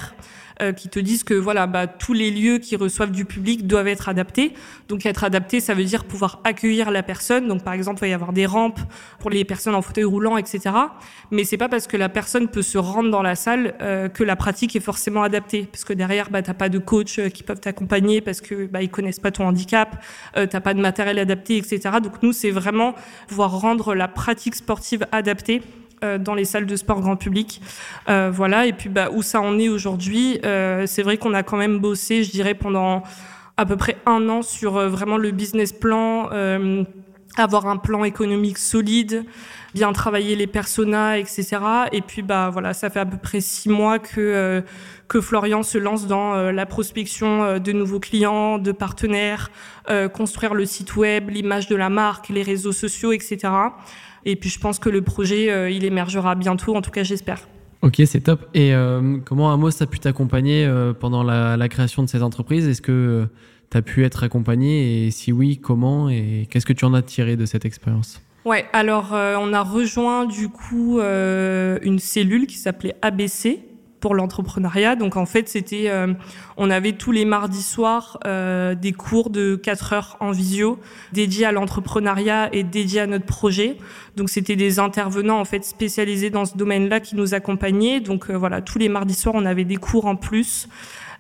euh, 0.62 0.74
qui 0.74 0.90
te 0.90 1.00
disent 1.00 1.24
que 1.24 1.34
voilà, 1.34 1.68
bah, 1.68 1.88
tous 1.88 2.14
les 2.14 2.32
lieux 2.32 2.58
qui 2.58 2.76
reçoivent 2.76 3.12
du 3.12 3.26
public 3.26 3.68
doivent 3.68 3.88
être 3.88 4.10
adaptés. 4.10 4.54
Donc 4.88 5.06
être 5.06 5.24
adapté, 5.24 5.60
ça 5.60 5.74
veut 5.74 5.84
dire 5.84 6.06
pouvoir 6.06 6.42
accueillir 6.44 6.92
la 6.92 7.04
personne. 7.04 7.48
Donc 7.48 7.64
par 7.64 7.74
exemple, 7.74 8.00
il 8.00 8.02
va 8.02 8.08
y 8.08 8.14
avoir 8.14 8.34
des 8.34 8.46
rampes 8.46 8.80
pour 9.20 9.30
les 9.30 9.46
personnes 9.46 9.76
en 9.76 9.82
fauteuil 9.82 10.04
roulant, 10.04 10.38
etc. 10.38 10.76
Mais 11.32 11.44
c'est 11.44 11.58
pas 11.58 11.70
parce 11.70 11.88
que 11.88 11.98
la 11.98 12.10
personne 12.10 12.48
peut 12.48 12.62
se 12.62 12.78
rendre 12.78 13.10
dans 13.10 13.22
la 13.22 13.36
salle 13.36 13.76
euh, 13.82 14.10
que 14.10 14.24
la 14.24 14.36
pratique 14.36 14.76
est 14.76 14.82
forcément 14.82 15.24
adaptée, 15.24 15.68
parce 15.72 15.84
que 15.84 15.94
derrière, 15.94 16.30
bah, 16.30 16.42
t'as 16.42 16.54
pas 16.54 16.70
de 16.70 16.78
coach 16.78 17.20
euh, 17.20 17.30
qui 17.30 17.44
peuvent 17.44 17.60
t'accompagner 17.60 18.22
parce 18.22 18.42
que 18.42 18.66
bah, 18.66 18.82
ils 18.82 18.90
connaissent 18.90 19.20
pas 19.20 19.32
ton 19.32 19.48
handicap, 19.48 20.04
euh, 20.38 20.46
t'as 20.46 20.60
pas 20.60 20.74
de 20.74 20.82
matériel 20.82 21.20
adapté, 21.20 21.58
etc. 21.58 21.80
Donc 22.04 22.22
nous, 22.22 22.34
c'est 22.34 22.52
vraiment 22.52 22.96
pouvoir 23.28 23.60
rendre 23.60 23.96
la 23.96 24.08
pratique 24.08 24.56
sportive 24.56 25.06
adaptée 25.12 25.62
dans 26.02 26.34
les 26.34 26.46
salles 26.46 26.66
de 26.66 26.76
sport 26.76 27.02
grand 27.02 27.16
public. 27.16 27.62
Euh, 28.10 28.32
voilà, 28.34 28.66
et 28.66 28.74
puis 28.74 28.90
bah, 28.90 29.10
où 29.12 29.22
ça 29.22 29.42
en 29.42 29.58
est 29.60 29.70
aujourd'hui, 29.70 30.40
euh, 30.46 30.86
c'est 30.88 31.04
vrai 31.04 31.18
qu'on 31.18 31.34
a 31.34 31.44
quand 31.44 31.58
même 31.58 31.80
bossé, 31.80 32.24
je 32.24 32.32
dirais, 32.32 32.54
pendant 32.54 33.04
à 33.58 33.66
peu 33.66 33.76
près 33.76 33.98
un 34.06 34.28
an 34.30 34.42
sur 34.42 34.74
vraiment 34.90 35.18
le 35.18 35.32
business 35.32 35.72
plan, 35.72 36.30
avoir 37.38 37.68
un 37.68 37.78
plan 37.78 38.04
économique 38.04 38.58
solide, 38.58 39.26
bien 39.76 39.94
travailler 39.94 40.36
les 40.36 40.48
personas, 40.48 41.18
etc. 41.18 41.58
Et 41.92 42.02
puis 42.02 42.24
bah 42.24 42.50
voilà, 42.52 42.74
ça 42.74 42.90
fait 42.90 43.00
à 43.00 43.06
peu 43.06 43.18
près 43.18 43.40
six 43.40 43.70
mois 43.70 44.00
que 44.00 44.64
que 45.08 45.22
Florian 45.22 45.62
se 45.62 45.78
lance 45.78 46.08
dans 46.08 46.52
la 46.52 46.66
prospection 46.66 47.60
de 47.60 47.72
nouveaux 47.72 48.00
clients, 48.00 48.58
de 48.58 48.72
partenaires, 48.72 49.52
construire 50.14 50.56
le 50.56 50.66
site 50.66 50.96
web, 50.96 51.30
l'image 51.30 51.68
de 51.68 51.76
la 51.76 51.90
marque, 51.90 52.30
les 52.30 52.44
réseaux 52.44 52.72
sociaux, 52.72 53.12
etc. 53.12 53.50
Et 54.26 54.36
puis 54.36 54.50
je 54.50 54.60
pense 54.60 54.80
que 54.80 54.90
le 54.90 55.02
projet, 55.02 55.52
euh, 55.52 55.70
il 55.70 55.84
émergera 55.84 56.36
bientôt, 56.36 56.76
en 56.76 56.82
tout 56.82 56.92
cas 56.92 57.04
j'espère. 57.04 57.48
Ok, 57.82 58.02
c'est 58.06 58.22
top. 58.22 58.48
Et 58.54 58.74
euh, 58.74 59.18
comment 59.26 59.52
Amos 59.52 59.82
a 59.82 59.88
pu 59.88 60.00
t'accompagner 60.00 60.66
euh, 60.66 60.94
pendant 60.94 61.24
la, 61.24 61.70
création 61.70 62.04
de 62.04 62.10
cette 62.10 62.22
entreprise 62.22 62.68
Est-ce 62.68 62.82
que 62.82 63.28
tu 63.72 63.78
as 63.78 63.82
pu 63.82 64.06
être 64.06 64.24
accompagné? 64.24 65.08
Et 65.08 65.12
si 65.12 65.32
oui, 65.32 65.58
comment? 65.58 66.10
Et 66.10 66.48
qu'est-ce 66.50 66.66
que 66.66 66.74
tu 66.74 66.86
en 66.86 66.94
as 66.94 67.02
tiré 67.02 67.36
de 67.36 67.46
cette 67.46 67.66
expérience? 67.66 68.22
Ouais, 68.46 68.66
alors 68.74 69.12
on 69.14 69.54
a 69.54 69.62
rejoint 69.62 70.26
du 70.26 70.50
coup 70.50 71.00
une 71.00 72.00
cellule 72.00 72.48
qui 72.48 72.58
s'appelait 72.58 72.96
ABC, 73.02 73.60
pour 74.02 74.16
l'entrepreneuriat. 74.16 74.98
Donc 74.98 75.16
en 75.16 75.26
fait, 75.26 75.48
c'était, 75.48 75.86
euh, 75.88 76.14
on 76.58 76.70
avait 76.70 76.94
tous 76.94 77.14
les 77.14 77.24
mardis 77.24 77.62
soirs 77.62 78.20
euh, 78.26 78.76
des 78.76 78.92
cours 78.92 79.30
de 79.30 79.56
4 79.56 79.94
heures 79.94 80.18
en 80.20 80.32
visio 80.32 80.80
dédiés 81.14 81.46
à 81.46 81.54
l'entrepreneuriat 81.54 82.50
et 82.54 82.64
dédiés 82.64 83.02
à 83.02 83.08
notre 83.08 83.26
projet. 83.26 83.78
Donc 84.18 84.30
c'était 84.30 84.58
des 84.58 84.80
intervenants 84.80 85.40
en 85.40 85.46
fait 85.46 85.64
spécialisés 85.64 86.30
dans 86.30 86.46
ce 86.46 86.58
domaine-là 86.58 87.00
qui 87.00 87.16
nous 87.16 87.34
accompagnaient. 87.34 88.02
Donc 88.02 88.30
euh, 88.30 88.34
voilà, 88.34 88.62
tous 88.62 88.80
les 88.80 88.90
mardis 88.90 89.14
soirs, 89.14 89.36
on 89.38 89.46
avait 89.46 89.64
des 89.64 89.78
cours 89.78 90.08
en 90.08 90.18
plus. 90.18 90.68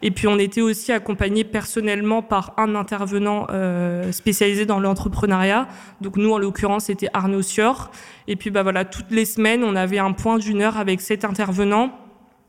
Et 0.03 0.09
puis 0.09 0.27
on 0.27 0.39
était 0.39 0.61
aussi 0.61 0.91
accompagné 0.91 1.43
personnellement 1.43 2.23
par 2.23 2.53
un 2.57 2.73
intervenant 2.75 3.45
euh, 3.51 4.11
spécialisé 4.11 4.65
dans 4.65 4.79
l'entrepreneuriat. 4.79 5.67
Donc 6.01 6.17
nous, 6.17 6.31
en 6.31 6.39
l'occurrence, 6.39 6.85
c'était 6.85 7.09
Arnaud 7.13 7.43
Sior. 7.43 7.91
Et 8.27 8.35
puis 8.35 8.49
bah 8.49 8.63
voilà, 8.63 8.83
toutes 8.83 9.11
les 9.11 9.25
semaines, 9.25 9.63
on 9.63 9.75
avait 9.75 9.99
un 9.99 10.11
point 10.13 10.39
d'une 10.39 10.61
heure 10.61 10.77
avec 10.77 11.01
cet 11.01 11.23
intervenant 11.23 11.91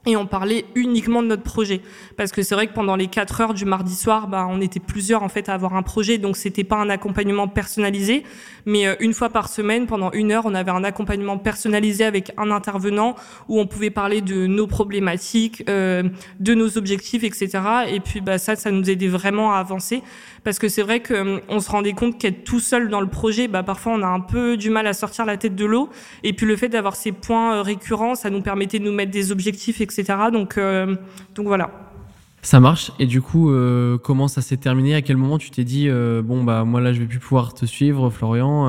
et 0.04 0.16
on 0.16 0.26
parlait 0.26 0.64
uniquement 0.74 1.22
de 1.22 1.28
notre 1.28 1.44
projet. 1.44 1.80
Parce 2.16 2.32
que 2.32 2.42
c'est 2.42 2.54
vrai 2.54 2.66
que 2.66 2.72
pendant 2.72 2.96
les 2.96 3.06
quatre 3.06 3.40
heures 3.40 3.54
du 3.54 3.64
mardi 3.64 3.94
soir 3.94 4.26
bah 4.26 4.48
on 4.50 4.60
était 4.60 4.80
plusieurs 4.80 5.22
en 5.22 5.28
fait 5.28 5.48
à 5.48 5.54
avoir 5.54 5.74
un 5.74 5.82
projet. 5.82 6.18
Donc 6.18 6.36
c'était 6.36 6.64
pas 6.64 6.76
un 6.76 6.90
accompagnement 6.90 7.46
personnalisé. 7.46 8.24
Mais 8.66 8.86
euh, 8.86 8.94
une 9.00 9.12
fois 9.12 9.28
par 9.28 9.48
semaine 9.48 9.86
pendant 9.86 10.10
une 10.12 10.32
heure 10.32 10.44
on 10.44 10.54
avait 10.54 10.72
un 10.72 10.82
accompagnement 10.82 11.38
personnalisé 11.38 12.04
avec 12.04 12.32
un 12.36 12.50
intervenant 12.50 13.14
où 13.48 13.60
on 13.60 13.66
pouvait 13.66 13.90
parler 13.90 14.20
de 14.20 14.46
nos 14.46 14.66
problématiques 14.66 15.64
euh, 15.68 16.02
de 16.40 16.54
nos 16.54 16.78
objectifs 16.78 17.24
etc 17.24 17.60
et 17.88 18.00
puis 18.00 18.20
bah 18.20 18.38
ça 18.38 18.56
ça 18.56 18.70
nous 18.70 18.90
aidait 18.90 19.08
vraiment 19.08 19.54
à 19.54 19.58
avancer. 19.58 20.02
Parce 20.44 20.58
que 20.58 20.68
c'est 20.68 20.82
vrai 20.82 20.98
que 20.98 21.14
euh, 21.14 21.38
on 21.48 21.60
se 21.60 21.70
rendait 21.70 21.92
compte 21.92 22.18
qu'être 22.18 22.42
tout 22.42 22.60
seul 22.60 22.88
dans 22.88 23.00
le 23.00 23.08
projet 23.08 23.46
bah 23.46 23.62
parfois 23.62 23.92
on 23.92 24.02
a 24.02 24.08
un 24.08 24.20
peu 24.20 24.56
du 24.56 24.70
mal 24.70 24.88
à 24.88 24.94
sortir 24.94 25.24
la 25.26 25.36
tête 25.36 25.54
de 25.54 25.64
l'eau. 25.64 25.90
Et 26.24 26.32
puis 26.32 26.46
le 26.46 26.56
fait 26.56 26.68
d'avoir 26.68 26.96
ces 26.96 27.12
points 27.12 27.58
euh, 27.58 27.62
récurrents 27.62 28.16
ça 28.16 28.30
nous 28.30 28.42
permettait 28.42 28.80
de 28.80 28.84
nous 28.84 28.92
mettre 28.92 29.12
des 29.12 29.30
objectifs 29.30 29.80
etc 29.80 29.91
donc, 30.30 30.58
euh, 30.58 30.96
donc 31.34 31.46
voilà. 31.46 31.70
Ça 32.42 32.58
marche. 32.60 32.90
Et 32.98 33.06
du 33.06 33.22
coup, 33.22 33.50
euh, 33.50 33.98
comment 33.98 34.28
ça 34.28 34.42
s'est 34.42 34.56
terminé? 34.56 34.94
À 34.94 35.02
quel 35.02 35.16
moment 35.16 35.38
tu 35.38 35.50
t'es 35.50 35.64
dit 35.64 35.88
euh, 35.88 36.22
bon 36.22 36.42
bah 36.42 36.64
moi 36.64 36.80
là 36.80 36.92
je 36.92 36.98
vais 36.98 37.06
plus 37.06 37.20
pouvoir 37.20 37.54
te 37.54 37.66
suivre, 37.66 38.10
Florian 38.10 38.68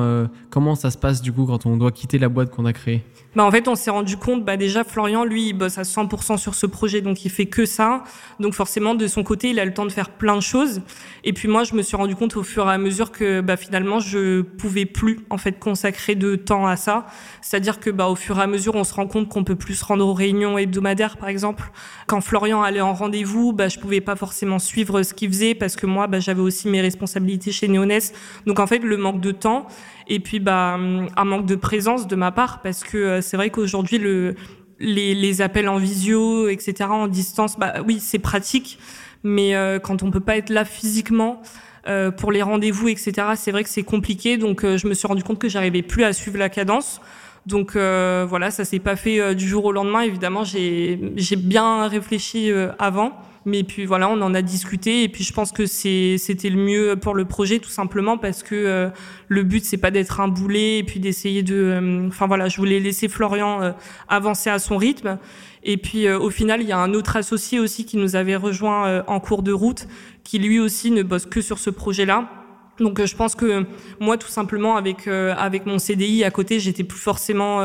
Comment 0.50 0.76
ça 0.76 0.92
se 0.92 0.98
passe 0.98 1.20
du 1.20 1.32
coup 1.32 1.46
quand 1.46 1.66
on 1.66 1.76
doit 1.76 1.90
quitter 1.90 2.18
la 2.18 2.28
boîte 2.28 2.50
qu'on 2.50 2.64
a 2.64 2.72
créée? 2.72 3.02
Bah 3.34 3.42
en 3.44 3.50
fait, 3.50 3.66
on 3.66 3.74
s'est 3.74 3.90
rendu 3.90 4.16
compte, 4.16 4.44
bah 4.44 4.56
déjà 4.56 4.84
Florian, 4.84 5.24
lui, 5.24 5.48
il 5.48 5.54
bosse 5.54 5.76
à 5.78 5.82
100% 5.82 6.38
sur 6.38 6.54
ce 6.54 6.66
projet, 6.66 7.00
donc 7.00 7.24
il 7.24 7.30
fait 7.30 7.46
que 7.46 7.66
ça. 7.66 8.04
Donc 8.38 8.54
forcément, 8.54 8.94
de 8.94 9.08
son 9.08 9.24
côté, 9.24 9.50
il 9.50 9.58
a 9.58 9.64
le 9.64 9.74
temps 9.74 9.86
de 9.86 9.90
faire 9.90 10.10
plein 10.10 10.36
de 10.36 10.42
choses. 10.42 10.82
Et 11.24 11.32
puis 11.32 11.48
moi, 11.48 11.64
je 11.64 11.74
me 11.74 11.82
suis 11.82 11.96
rendu 11.96 12.14
compte 12.14 12.36
au 12.36 12.44
fur 12.44 12.70
et 12.70 12.72
à 12.72 12.78
mesure 12.78 13.10
que 13.10 13.40
bah, 13.40 13.56
finalement, 13.56 13.98
je 13.98 14.42
pouvais 14.42 14.86
plus 14.86 15.18
en 15.30 15.38
fait 15.38 15.58
consacrer 15.58 16.14
de 16.14 16.36
temps 16.36 16.68
à 16.68 16.76
ça. 16.76 17.06
C'est-à-dire 17.42 17.80
que 17.80 17.90
bah, 17.90 18.06
au 18.06 18.14
fur 18.14 18.38
et 18.38 18.42
à 18.42 18.46
mesure, 18.46 18.76
on 18.76 18.84
se 18.84 18.94
rend 18.94 19.08
compte 19.08 19.28
qu'on 19.28 19.42
peut 19.42 19.56
plus 19.56 19.74
se 19.74 19.84
rendre 19.84 20.06
aux 20.06 20.14
réunions 20.14 20.56
hebdomadaires, 20.56 21.16
par 21.16 21.28
exemple. 21.28 21.72
Quand 22.06 22.20
Florian 22.20 22.62
allait 22.62 22.80
en 22.80 22.94
rendez-vous, 22.94 23.52
bah, 23.52 23.63
je 23.68 23.78
pouvais 23.78 24.00
pas 24.00 24.16
forcément 24.16 24.58
suivre 24.58 25.02
ce 25.02 25.14
qu'il 25.14 25.28
faisait 25.28 25.54
parce 25.54 25.76
que 25.76 25.86
moi, 25.86 26.06
bah, 26.06 26.20
j'avais 26.20 26.40
aussi 26.40 26.68
mes 26.68 26.80
responsabilités 26.80 27.52
chez 27.52 27.68
Néonès. 27.68 28.12
Donc 28.46 28.58
en 28.58 28.66
fait, 28.66 28.78
le 28.78 28.96
manque 28.96 29.20
de 29.20 29.32
temps 29.32 29.66
et 30.08 30.20
puis 30.20 30.40
bah 30.40 30.74
un 30.74 31.24
manque 31.24 31.46
de 31.46 31.56
présence 31.56 32.06
de 32.06 32.16
ma 32.16 32.32
part 32.32 32.60
parce 32.62 32.84
que 32.84 32.98
euh, 32.98 33.20
c'est 33.20 33.36
vrai 33.36 33.50
qu'aujourd'hui 33.50 33.98
le 33.98 34.34
les, 34.80 35.40
appels 35.40 35.68
en 35.68 35.78
visio 35.78 36.48
etc 36.48 36.90
en 36.90 37.06
distance 37.06 37.58
bah 37.58 37.74
oui 37.86 38.00
c'est 38.00 38.18
pratique 38.18 38.78
mais 39.22 39.54
euh, 39.54 39.78
quand 39.78 40.02
on 40.02 40.10
peut 40.10 40.20
pas 40.20 40.36
être 40.36 40.50
là 40.50 40.64
physiquement 40.64 41.40
euh, 41.86 42.10
pour 42.10 42.32
les 42.32 42.42
rendez-vous 42.42 42.88
etc 42.88 43.28
c'est 43.36 43.50
vrai 43.50 43.62
que 43.62 43.70
c'est 43.70 43.82
compliqué 43.82 44.36
donc 44.36 44.62
je 44.62 44.86
me 44.86 44.94
suis 44.94 45.06
rendu 45.06 45.22
compte 45.22 45.38
que 45.38 45.48
j'arrivais 45.48 45.82
plus 45.82 46.04
à 46.04 46.12
suivre 46.12 46.38
la 46.38 46.48
cadence 46.48 47.00
donc 47.46 47.72
voilà 47.74 48.50
ça 48.50 48.64
s'est 48.64 48.78
pas 48.78 48.96
fait 48.96 49.34
du 49.34 49.46
jour 49.46 49.64
au 49.66 49.72
lendemain 49.72 50.00
évidemment 50.00 50.44
j'ai 50.44 50.98
bien 51.36 51.88
réfléchi 51.88 52.50
avant 52.78 53.12
mais 53.46 53.62
puis 53.62 53.84
voilà, 53.84 54.08
on 54.08 54.20
en 54.22 54.34
a 54.34 54.42
discuté 54.42 55.02
et 55.02 55.08
puis 55.08 55.22
je 55.22 55.32
pense 55.32 55.52
que 55.52 55.66
c'était 55.66 56.48
le 56.48 56.56
mieux 56.56 56.96
pour 56.96 57.14
le 57.14 57.24
projet 57.24 57.58
tout 57.58 57.70
simplement 57.70 58.16
parce 58.16 58.42
que 58.42 58.54
euh, 58.54 58.88
le 59.28 59.42
but 59.42 59.64
c'est 59.64 59.76
pas 59.76 59.90
d'être 59.90 60.20
un 60.20 60.28
boulet 60.28 60.78
et 60.78 60.82
puis 60.82 60.98
d'essayer 60.98 61.42
de, 61.42 61.54
euh, 61.54 62.08
enfin 62.08 62.26
voilà, 62.26 62.48
je 62.48 62.56
voulais 62.56 62.80
laisser 62.80 63.08
Florian 63.08 63.62
euh, 63.62 63.72
avancer 64.08 64.48
à 64.48 64.58
son 64.58 64.76
rythme. 64.76 65.18
Et 65.62 65.78
puis 65.78 66.10
au 66.10 66.28
final, 66.28 66.60
il 66.60 66.68
y 66.68 66.72
a 66.72 66.78
un 66.78 66.92
autre 66.92 67.16
associé 67.16 67.58
aussi 67.58 67.86
qui 67.86 67.96
nous 67.96 68.16
avait 68.16 68.36
rejoint 68.36 69.02
en 69.06 69.18
cours 69.18 69.42
de 69.42 69.50
route, 69.50 69.88
qui 70.22 70.38
lui 70.38 70.60
aussi 70.60 70.90
ne 70.90 71.02
bosse 71.02 71.24
que 71.24 71.40
sur 71.40 71.58
ce 71.58 71.70
projet-là. 71.70 72.43
Donc 72.78 73.04
je 73.04 73.14
pense 73.14 73.34
que 73.34 73.66
moi 74.00 74.16
tout 74.16 74.28
simplement 74.28 74.76
avec 74.76 75.06
avec 75.06 75.66
mon 75.66 75.78
CDI 75.78 76.24
à 76.24 76.30
côté, 76.30 76.58
j'étais 76.58 76.84
plus 76.84 76.98
forcément 76.98 77.62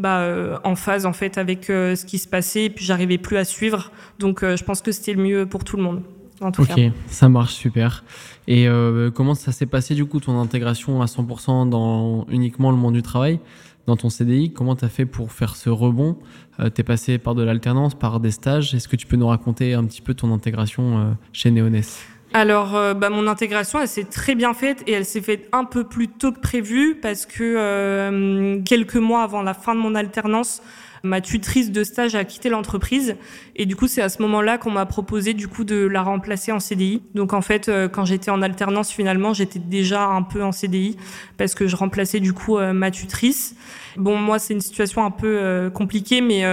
bah, 0.00 0.20
euh, 0.20 0.56
en 0.64 0.76
phase 0.76 1.04
en 1.04 1.12
fait 1.12 1.36
avec 1.36 1.68
euh, 1.68 1.94
ce 1.94 2.06
qui 2.06 2.18
se 2.18 2.26
passait 2.26 2.64
et 2.64 2.70
puis 2.70 2.84
j'arrivais 2.84 3.18
plus 3.18 3.36
à 3.36 3.44
suivre. 3.44 3.92
Donc 4.18 4.42
euh, 4.42 4.56
je 4.56 4.64
pense 4.64 4.80
que 4.80 4.92
c'était 4.92 5.12
le 5.12 5.22
mieux 5.22 5.46
pour 5.46 5.62
tout 5.62 5.76
le 5.76 5.82
monde. 5.82 6.02
En 6.40 6.50
tout 6.50 6.62
ok, 6.62 6.80
ça 7.08 7.28
marche 7.28 7.52
super. 7.52 8.02
Et 8.48 8.66
comment 9.14 9.34
ça 9.34 9.52
s'est 9.52 9.66
passé 9.66 9.94
du 9.94 10.06
coup 10.06 10.20
ton 10.20 10.40
intégration 10.40 11.02
à 11.02 11.04
100% 11.04 11.68
dans 11.68 12.26
uniquement 12.30 12.70
le 12.70 12.78
monde 12.78 12.94
du 12.94 13.02
travail 13.02 13.40
dans 13.86 13.94
ton 13.94 14.08
CDI 14.08 14.50
Comment 14.50 14.74
tu 14.74 14.86
as 14.86 14.88
fait 14.88 15.04
pour 15.04 15.32
faire 15.32 15.54
ce 15.54 15.68
rebond? 15.68 16.16
Tu 16.58 16.80
es 16.80 16.82
passé 16.82 17.18
par 17.18 17.34
de 17.34 17.42
l'alternance, 17.42 17.94
par 17.94 18.20
des 18.20 18.30
stages? 18.30 18.74
Est-ce 18.74 18.88
que 18.88 18.96
tu 18.96 19.06
peux 19.06 19.16
nous 19.16 19.28
raconter 19.28 19.74
un 19.74 19.84
petit 19.84 20.00
peu 20.00 20.14
ton 20.14 20.32
intégration 20.32 21.14
chez 21.34 21.50
Neoness? 21.50 22.06
Alors, 22.32 22.76
euh, 22.76 22.94
bah, 22.94 23.10
mon 23.10 23.26
intégration, 23.26 23.80
elle 23.80 23.88
s'est 23.88 24.04
très 24.04 24.36
bien 24.36 24.54
faite 24.54 24.84
et 24.86 24.92
elle 24.92 25.04
s'est 25.04 25.20
faite 25.20 25.48
un 25.52 25.64
peu 25.64 25.82
plus 25.84 26.06
tôt 26.06 26.30
que 26.30 26.38
prévu 26.38 26.94
parce 26.94 27.26
que 27.26 27.42
euh, 27.42 28.60
quelques 28.62 28.96
mois 28.96 29.24
avant 29.24 29.42
la 29.42 29.52
fin 29.52 29.74
de 29.74 29.80
mon 29.80 29.96
alternance, 29.96 30.62
ma 31.02 31.20
tutrice 31.20 31.72
de 31.72 31.82
stage 31.82 32.14
a 32.14 32.24
quitté 32.24 32.48
l'entreprise 32.48 33.16
et 33.56 33.64
du 33.64 33.74
coup 33.74 33.88
c'est 33.88 34.02
à 34.02 34.10
ce 34.10 34.20
moment-là 34.20 34.58
qu'on 34.58 34.70
m'a 34.70 34.84
proposé 34.84 35.32
du 35.32 35.48
coup 35.48 35.64
de 35.64 35.86
la 35.86 36.02
remplacer 36.02 36.52
en 36.52 36.60
CDI. 36.60 37.02
Donc 37.14 37.32
en 37.32 37.40
fait 37.40 37.68
euh, 37.68 37.88
quand 37.88 38.04
j'étais 38.04 38.30
en 38.30 38.42
alternance 38.42 38.92
finalement 38.92 39.32
j'étais 39.32 39.58
déjà 39.58 40.04
un 40.04 40.22
peu 40.22 40.44
en 40.44 40.52
CDI 40.52 40.98
parce 41.36 41.54
que 41.54 41.66
je 41.66 41.74
remplaçais 41.74 42.20
du 42.20 42.32
coup 42.32 42.58
ma 42.58 42.90
tutrice. 42.90 43.56
Bon 43.96 44.16
moi 44.18 44.38
c'est 44.38 44.52
une 44.54 44.60
situation 44.60 45.04
un 45.04 45.10
peu 45.10 45.70
compliquée 45.74 46.20
mais 46.20 46.44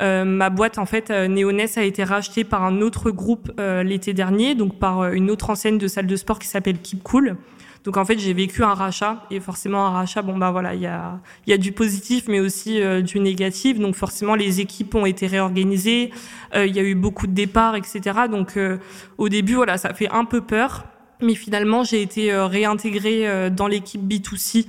euh, 0.00 0.24
ma 0.24 0.50
boîte, 0.50 0.78
en 0.78 0.86
fait, 0.86 1.10
euh, 1.10 1.28
Néonès 1.28 1.76
a 1.78 1.82
été 1.82 2.04
rachetée 2.04 2.44
par 2.44 2.64
un 2.64 2.80
autre 2.80 3.10
groupe 3.10 3.52
euh, 3.60 3.82
l'été 3.82 4.14
dernier, 4.14 4.54
donc 4.54 4.78
par 4.78 5.12
une 5.12 5.30
autre 5.30 5.50
enseigne 5.50 5.78
de 5.78 5.88
salle 5.88 6.06
de 6.06 6.16
sport 6.16 6.38
qui 6.38 6.48
s'appelle 6.48 6.78
Keep 6.78 7.02
Cool. 7.02 7.36
Donc 7.84 7.96
en 7.96 8.04
fait, 8.04 8.16
j'ai 8.16 8.32
vécu 8.32 8.62
un 8.62 8.74
rachat 8.74 9.26
et 9.32 9.40
forcément 9.40 9.84
un 9.86 9.90
rachat, 9.90 10.22
bon 10.22 10.38
bah 10.38 10.52
voilà, 10.52 10.72
il 10.74 10.80
y 10.80 10.86
a, 10.86 11.18
y 11.48 11.52
a 11.52 11.58
du 11.58 11.72
positif 11.72 12.28
mais 12.28 12.38
aussi 12.38 12.80
du 13.02 13.18
négatif. 13.18 13.80
Donc 13.80 13.96
forcément, 13.96 14.36
les 14.36 14.60
équipes 14.60 14.94
ont 14.94 15.04
été 15.04 15.26
réorganisées, 15.26 16.12
il 16.54 16.70
y 16.70 16.78
a 16.78 16.82
eu 16.84 16.94
beaucoup 16.94 17.26
de 17.26 17.32
départs, 17.32 17.74
etc. 17.74 18.00
Donc 18.30 18.56
au 19.18 19.28
début, 19.28 19.54
voilà, 19.54 19.78
ça 19.78 19.92
fait 19.94 20.08
un 20.12 20.24
peu 20.24 20.42
peur. 20.42 20.84
Mais 21.22 21.34
finalement, 21.34 21.84
j'ai 21.84 22.02
été 22.02 22.34
réintégrée 22.34 23.50
dans 23.50 23.66
l'équipe 23.66 24.02
B2C, 24.02 24.66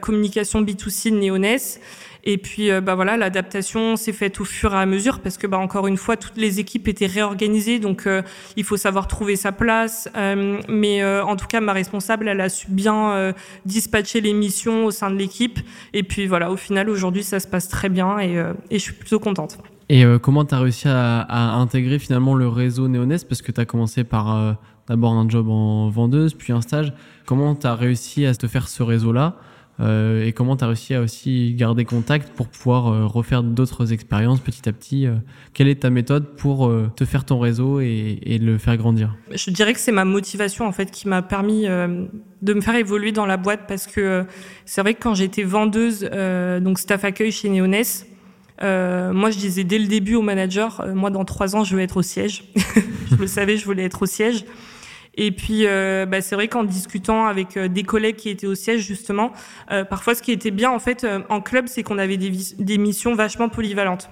communication 0.00 0.62
B2C 0.62 1.10
de 1.10 1.16
Néonès. 1.16 1.80
Et 2.28 2.38
puis, 2.38 2.72
euh, 2.72 2.80
bah 2.80 2.96
voilà, 2.96 3.16
l'adaptation 3.16 3.94
s'est 3.94 4.12
faite 4.12 4.40
au 4.40 4.44
fur 4.44 4.74
et 4.74 4.76
à 4.76 4.84
mesure 4.84 5.20
parce 5.20 5.38
que, 5.38 5.46
bah, 5.46 5.58
encore 5.58 5.86
une 5.86 5.96
fois, 5.96 6.16
toutes 6.16 6.36
les 6.36 6.58
équipes 6.58 6.88
étaient 6.88 7.06
réorganisées, 7.06 7.78
donc 7.78 8.08
euh, 8.08 8.20
il 8.56 8.64
faut 8.64 8.76
savoir 8.76 9.06
trouver 9.06 9.36
sa 9.36 9.52
place. 9.52 10.08
Euh, 10.16 10.58
mais 10.68 11.04
en 11.04 11.36
tout 11.36 11.46
cas, 11.46 11.60
ma 11.60 11.72
responsable, 11.72 12.26
elle 12.26 12.40
a 12.40 12.48
su 12.48 12.66
bien 12.68 13.32
dispatcher 13.64 14.20
les 14.20 14.32
missions 14.32 14.86
au 14.86 14.90
sein 14.90 15.10
de 15.10 15.16
l'équipe. 15.16 15.60
Et 15.92 16.02
puis 16.02 16.26
voilà, 16.26 16.50
au 16.50 16.56
final, 16.56 16.90
aujourd'hui, 16.90 17.22
ça 17.22 17.38
se 17.38 17.46
passe 17.46 17.68
très 17.68 17.88
bien 17.88 18.18
et, 18.18 18.42
je 18.72 18.78
suis 18.78 18.92
plutôt 18.92 19.20
contente. 19.20 19.58
Et 19.88 20.04
comment 20.20 20.44
tu 20.44 20.54
as 20.54 20.58
réussi 20.58 20.88
à, 20.88 21.54
intégrer 21.54 22.00
finalement 22.00 22.34
le 22.34 22.48
réseau 22.48 22.88
Néonès 22.88 23.22
Parce 23.22 23.40
que 23.40 23.52
tu 23.52 23.60
as 23.60 23.66
commencé 23.66 24.02
par 24.02 24.56
d'abord 24.88 25.12
un 25.12 25.28
job 25.28 25.48
en 25.48 25.88
vendeuse, 25.88 26.34
puis 26.34 26.52
un 26.52 26.60
stage. 26.60 26.92
Comment 27.24 27.54
tu 27.54 27.66
as 27.66 27.74
réussi 27.74 28.26
à 28.26 28.34
te 28.34 28.46
faire 28.46 28.68
ce 28.68 28.82
réseau-là 28.82 29.36
euh, 29.78 30.24
et 30.24 30.32
comment 30.32 30.56
tu 30.56 30.64
as 30.64 30.68
réussi 30.68 30.94
à 30.94 31.02
aussi 31.02 31.52
garder 31.54 31.84
contact 31.84 32.30
pour 32.34 32.48
pouvoir 32.48 32.88
euh, 32.88 33.04
refaire 33.04 33.42
d'autres 33.42 33.92
expériences 33.92 34.40
petit 34.40 34.66
à 34.68 34.72
petit 34.72 35.06
euh, 35.06 35.16
Quelle 35.52 35.68
est 35.68 35.82
ta 35.82 35.90
méthode 35.90 36.34
pour 36.36 36.72
te 36.94 37.04
faire 37.04 37.24
ton 37.24 37.38
réseau 37.38 37.80
et, 37.80 38.38
le 38.40 38.58
faire 38.58 38.76
grandir? 38.76 39.14
Je 39.32 39.50
dirais 39.50 39.72
que 39.72 39.80
c'est 39.80 39.92
ma 39.92 40.04
motivation 40.04 40.66
en 40.66 40.72
fait 40.72 40.90
qui 40.90 41.08
m'a 41.08 41.22
permis 41.22 41.64
de 41.66 42.54
me 42.54 42.60
faire 42.60 42.76
évoluer 42.76 43.12
dans 43.12 43.26
la 43.26 43.36
boîte 43.36 43.62
parce 43.66 43.86
que 43.86 44.24
c'est 44.64 44.80
vrai 44.80 44.94
que 44.94 45.02
quand 45.02 45.14
j'étais 45.14 45.42
vendeuse, 45.42 46.08
donc 46.62 46.78
staff 46.78 47.04
accueil 47.04 47.32
chez 47.32 47.48
Neoness, 47.48 48.06
moi, 48.60 49.30
je 49.30 49.38
disais 49.38 49.64
dès 49.64 49.78
le 49.78 49.86
début 49.86 50.14
au 50.14 50.22
manager, 50.22 50.86
moi, 50.94 51.10
dans 51.10 51.24
trois 51.24 51.56
ans, 51.56 51.64
je 51.64 51.74
veux 51.74 51.82
être 51.82 51.98
au 51.98 52.02
siège. 52.02 52.44
je 53.10 53.16
le 53.16 53.26
savais, 53.26 53.56
je 53.56 53.64
voulais 53.64 53.84
être 53.84 54.02
au 54.02 54.06
siège. 54.06 54.44
Et 55.16 55.30
puis, 55.30 55.66
euh, 55.66 56.04
bah, 56.06 56.20
c'est 56.20 56.34
vrai 56.34 56.48
qu'en 56.48 56.64
discutant 56.64 57.26
avec 57.26 57.56
euh, 57.56 57.68
des 57.68 57.84
collègues 57.84 58.16
qui 58.16 58.28
étaient 58.28 58.46
au 58.46 58.54
siège, 58.54 58.82
justement, 58.82 59.32
euh, 59.70 59.84
parfois, 59.84 60.14
ce 60.14 60.22
qui 60.22 60.32
était 60.32 60.50
bien, 60.50 60.70
en 60.70 60.78
fait, 60.78 61.06
en 61.28 61.40
club, 61.40 61.66
c'est 61.68 61.82
qu'on 61.82 61.98
avait 61.98 62.18
des, 62.18 62.32
des, 62.58 62.78
missions 62.78 63.14
vachement 63.14 63.48
polyvalentes. 63.48 64.10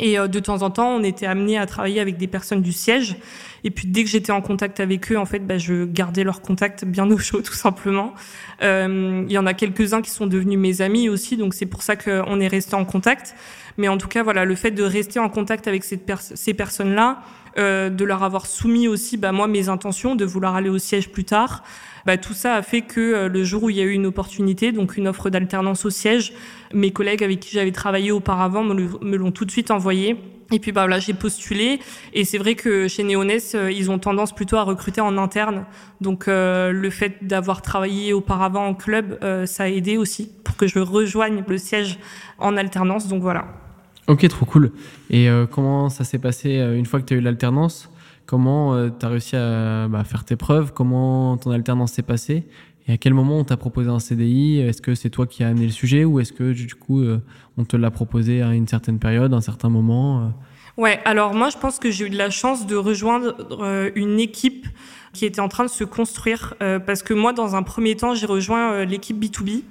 Et 0.00 0.16
de 0.16 0.40
temps 0.40 0.62
en 0.62 0.70
temps, 0.70 0.88
on 0.88 1.04
était 1.04 1.26
amené 1.26 1.56
à 1.56 1.66
travailler 1.66 2.00
avec 2.00 2.16
des 2.16 2.26
personnes 2.26 2.62
du 2.62 2.72
siège. 2.72 3.14
Et 3.62 3.70
puis, 3.70 3.86
dès 3.86 4.02
que 4.02 4.10
j'étais 4.10 4.32
en 4.32 4.40
contact 4.40 4.80
avec 4.80 5.12
eux, 5.12 5.16
en 5.16 5.24
fait, 5.24 5.38
bah, 5.38 5.56
je 5.56 5.84
gardais 5.84 6.24
leur 6.24 6.42
contact 6.42 6.84
bien 6.84 7.08
au 7.08 7.16
chaud, 7.16 7.42
tout 7.44 7.52
simplement. 7.52 8.12
Il 8.60 9.30
y 9.30 9.38
en 9.38 9.46
a 9.46 9.54
quelques-uns 9.54 10.02
qui 10.02 10.10
sont 10.10 10.26
devenus 10.26 10.58
mes 10.58 10.80
amis 10.80 11.08
aussi, 11.08 11.36
donc 11.36 11.54
c'est 11.54 11.66
pour 11.66 11.82
ça 11.84 11.94
qu'on 11.94 12.40
est 12.40 12.48
resté 12.48 12.74
en 12.74 12.84
contact. 12.84 13.36
Mais 13.78 13.86
en 13.86 13.96
tout 13.96 14.08
cas, 14.08 14.24
voilà, 14.24 14.44
le 14.44 14.56
fait 14.56 14.72
de 14.72 14.82
rester 14.82 15.20
en 15.20 15.28
contact 15.28 15.68
avec 15.68 15.84
ces 15.84 16.54
personnes-là, 16.54 17.22
euh, 17.56 17.88
de 17.88 18.04
leur 18.04 18.24
avoir 18.24 18.46
soumis 18.46 18.88
aussi 18.88 19.16
bah, 19.16 19.30
moi 19.30 19.46
mes 19.46 19.68
intentions 19.68 20.16
de 20.16 20.24
vouloir 20.24 20.56
aller 20.56 20.68
au 20.68 20.78
siège 20.78 21.10
plus 21.10 21.24
tard. 21.24 21.62
Bah, 22.04 22.16
tout 22.16 22.34
ça 22.34 22.56
a 22.56 22.62
fait 22.62 22.82
que 22.82 23.00
euh, 23.00 23.28
le 23.28 23.44
jour 23.44 23.64
où 23.64 23.70
il 23.70 23.76
y 23.76 23.80
a 23.80 23.84
eu 23.84 23.92
une 23.92 24.06
opportunité, 24.06 24.72
donc 24.72 24.96
une 24.96 25.06
offre 25.06 25.30
d'alternance 25.30 25.84
au 25.84 25.90
siège, 25.90 26.32
mes 26.72 26.90
collègues 26.90 27.22
avec 27.22 27.40
qui 27.40 27.50
j'avais 27.50 27.70
travaillé 27.70 28.10
auparavant 28.10 28.64
me 28.64 29.16
l'ont 29.16 29.30
tout 29.30 29.44
de 29.44 29.50
suite 29.50 29.70
envoyé. 29.70 30.16
Et 30.52 30.58
puis 30.58 30.72
bah 30.72 30.82
voilà, 30.82 30.98
j'ai 30.98 31.14
postulé 31.14 31.78
et 32.12 32.24
c'est 32.24 32.38
vrai 32.38 32.54
que 32.54 32.86
chez 32.88 33.02
Néonès, 33.02 33.54
euh, 33.54 33.70
ils 33.70 33.90
ont 33.90 33.98
tendance 33.98 34.34
plutôt 34.34 34.56
à 34.56 34.62
recruter 34.62 35.00
en 35.00 35.16
interne. 35.16 35.64
Donc 36.00 36.26
le 36.26 36.90
fait 36.90 37.24
d'avoir 37.24 37.62
travaillé 37.62 38.12
auparavant 38.12 38.66
en 38.66 38.74
club, 38.74 39.18
ça 39.46 39.64
a 39.64 39.68
aidé 39.68 39.96
aussi 39.96 40.30
pour 40.42 40.56
que 40.56 40.66
je 40.66 40.80
rejoigne 40.80 41.44
le 41.46 41.58
siège 41.58 41.98
en 42.38 42.56
alternance. 42.56 43.08
Donc 43.08 43.22
voilà. 43.22 43.63
Ok, 44.06 44.28
trop 44.28 44.44
cool. 44.44 44.72
Et 45.10 45.28
comment 45.50 45.88
ça 45.88 46.04
s'est 46.04 46.18
passé 46.18 46.58
une 46.58 46.84
fois 46.84 47.00
que 47.00 47.06
tu 47.06 47.14
as 47.14 47.16
eu 47.16 47.20
l'alternance? 47.20 47.90
Comment 48.26 48.90
tu 48.90 49.06
as 49.06 49.08
réussi 49.08 49.34
à 49.36 49.88
bah, 49.88 50.04
faire 50.04 50.24
tes 50.24 50.36
preuves? 50.36 50.72
Comment 50.74 51.38
ton 51.38 51.50
alternance 51.50 51.92
s'est 51.92 52.02
passée? 52.02 52.46
Et 52.86 52.92
à 52.92 52.96
quel 52.98 53.14
moment 53.14 53.38
on 53.38 53.44
t'a 53.44 53.56
proposé 53.56 53.88
un 53.88 53.98
CDI 53.98 54.58
Est-ce 54.58 54.82
que 54.82 54.94
c'est 54.94 55.10
toi 55.10 55.26
qui 55.26 55.42
as 55.42 55.48
amené 55.48 55.66
le 55.66 55.72
sujet 55.72 56.04
ou 56.04 56.20
est-ce 56.20 56.32
que 56.32 56.52
du 56.52 56.74
coup 56.74 57.00
euh, 57.00 57.18
on 57.56 57.64
te 57.64 57.76
l'a 57.76 57.90
proposé 57.90 58.42
à 58.42 58.54
une 58.54 58.68
certaine 58.68 58.98
période, 58.98 59.32
à 59.32 59.36
un 59.36 59.40
certain 59.40 59.70
moment 59.70 60.20
euh? 60.20 60.28
Ouais, 60.76 61.00
alors 61.04 61.34
moi 61.34 61.50
je 61.50 61.56
pense 61.56 61.78
que 61.78 61.90
j'ai 61.90 62.06
eu 62.06 62.10
de 62.10 62.18
la 62.18 62.30
chance 62.30 62.66
de 62.66 62.74
rejoindre 62.74 63.36
euh, 63.62 63.90
une 63.94 64.18
équipe 64.18 64.66
qui 65.12 65.24
était 65.24 65.40
en 65.40 65.46
train 65.46 65.62
de 65.62 65.70
se 65.70 65.84
construire 65.84 66.54
parce 66.84 67.04
que 67.04 67.14
moi 67.14 67.32
dans 67.32 67.54
un 67.54 67.62
premier 67.62 67.94
temps 67.94 68.16
j'ai 68.16 68.26
rejoint 68.26 68.84
l'équipe 68.84 69.16
B2B. 69.16 69.62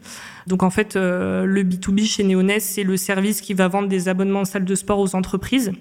Donc 0.47 0.63
en 0.63 0.69
fait 0.69 0.95
le 0.95 1.63
B2B 1.63 2.05
chez 2.05 2.23
Neoness 2.23 2.63
c'est 2.63 2.83
le 2.83 2.95
service 2.95 3.41
qui 3.41 3.53
va 3.53 3.67
vendre 3.67 3.89
des 3.89 4.07
abonnements 4.07 4.43
de 4.43 4.47
salles 4.47 4.63
de 4.63 4.75
sport 4.75 4.99
aux 4.99 5.15
entreprises. 5.15 5.73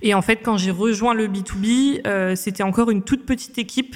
Et 0.00 0.14
en 0.14 0.22
fait 0.22 0.36
quand 0.36 0.56
j'ai 0.56 0.70
rejoint 0.70 1.12
le 1.12 1.28
B2B 1.28 2.34
c'était 2.34 2.62
encore 2.62 2.88
une 2.88 3.02
toute 3.02 3.26
petite 3.26 3.58
équipe 3.58 3.94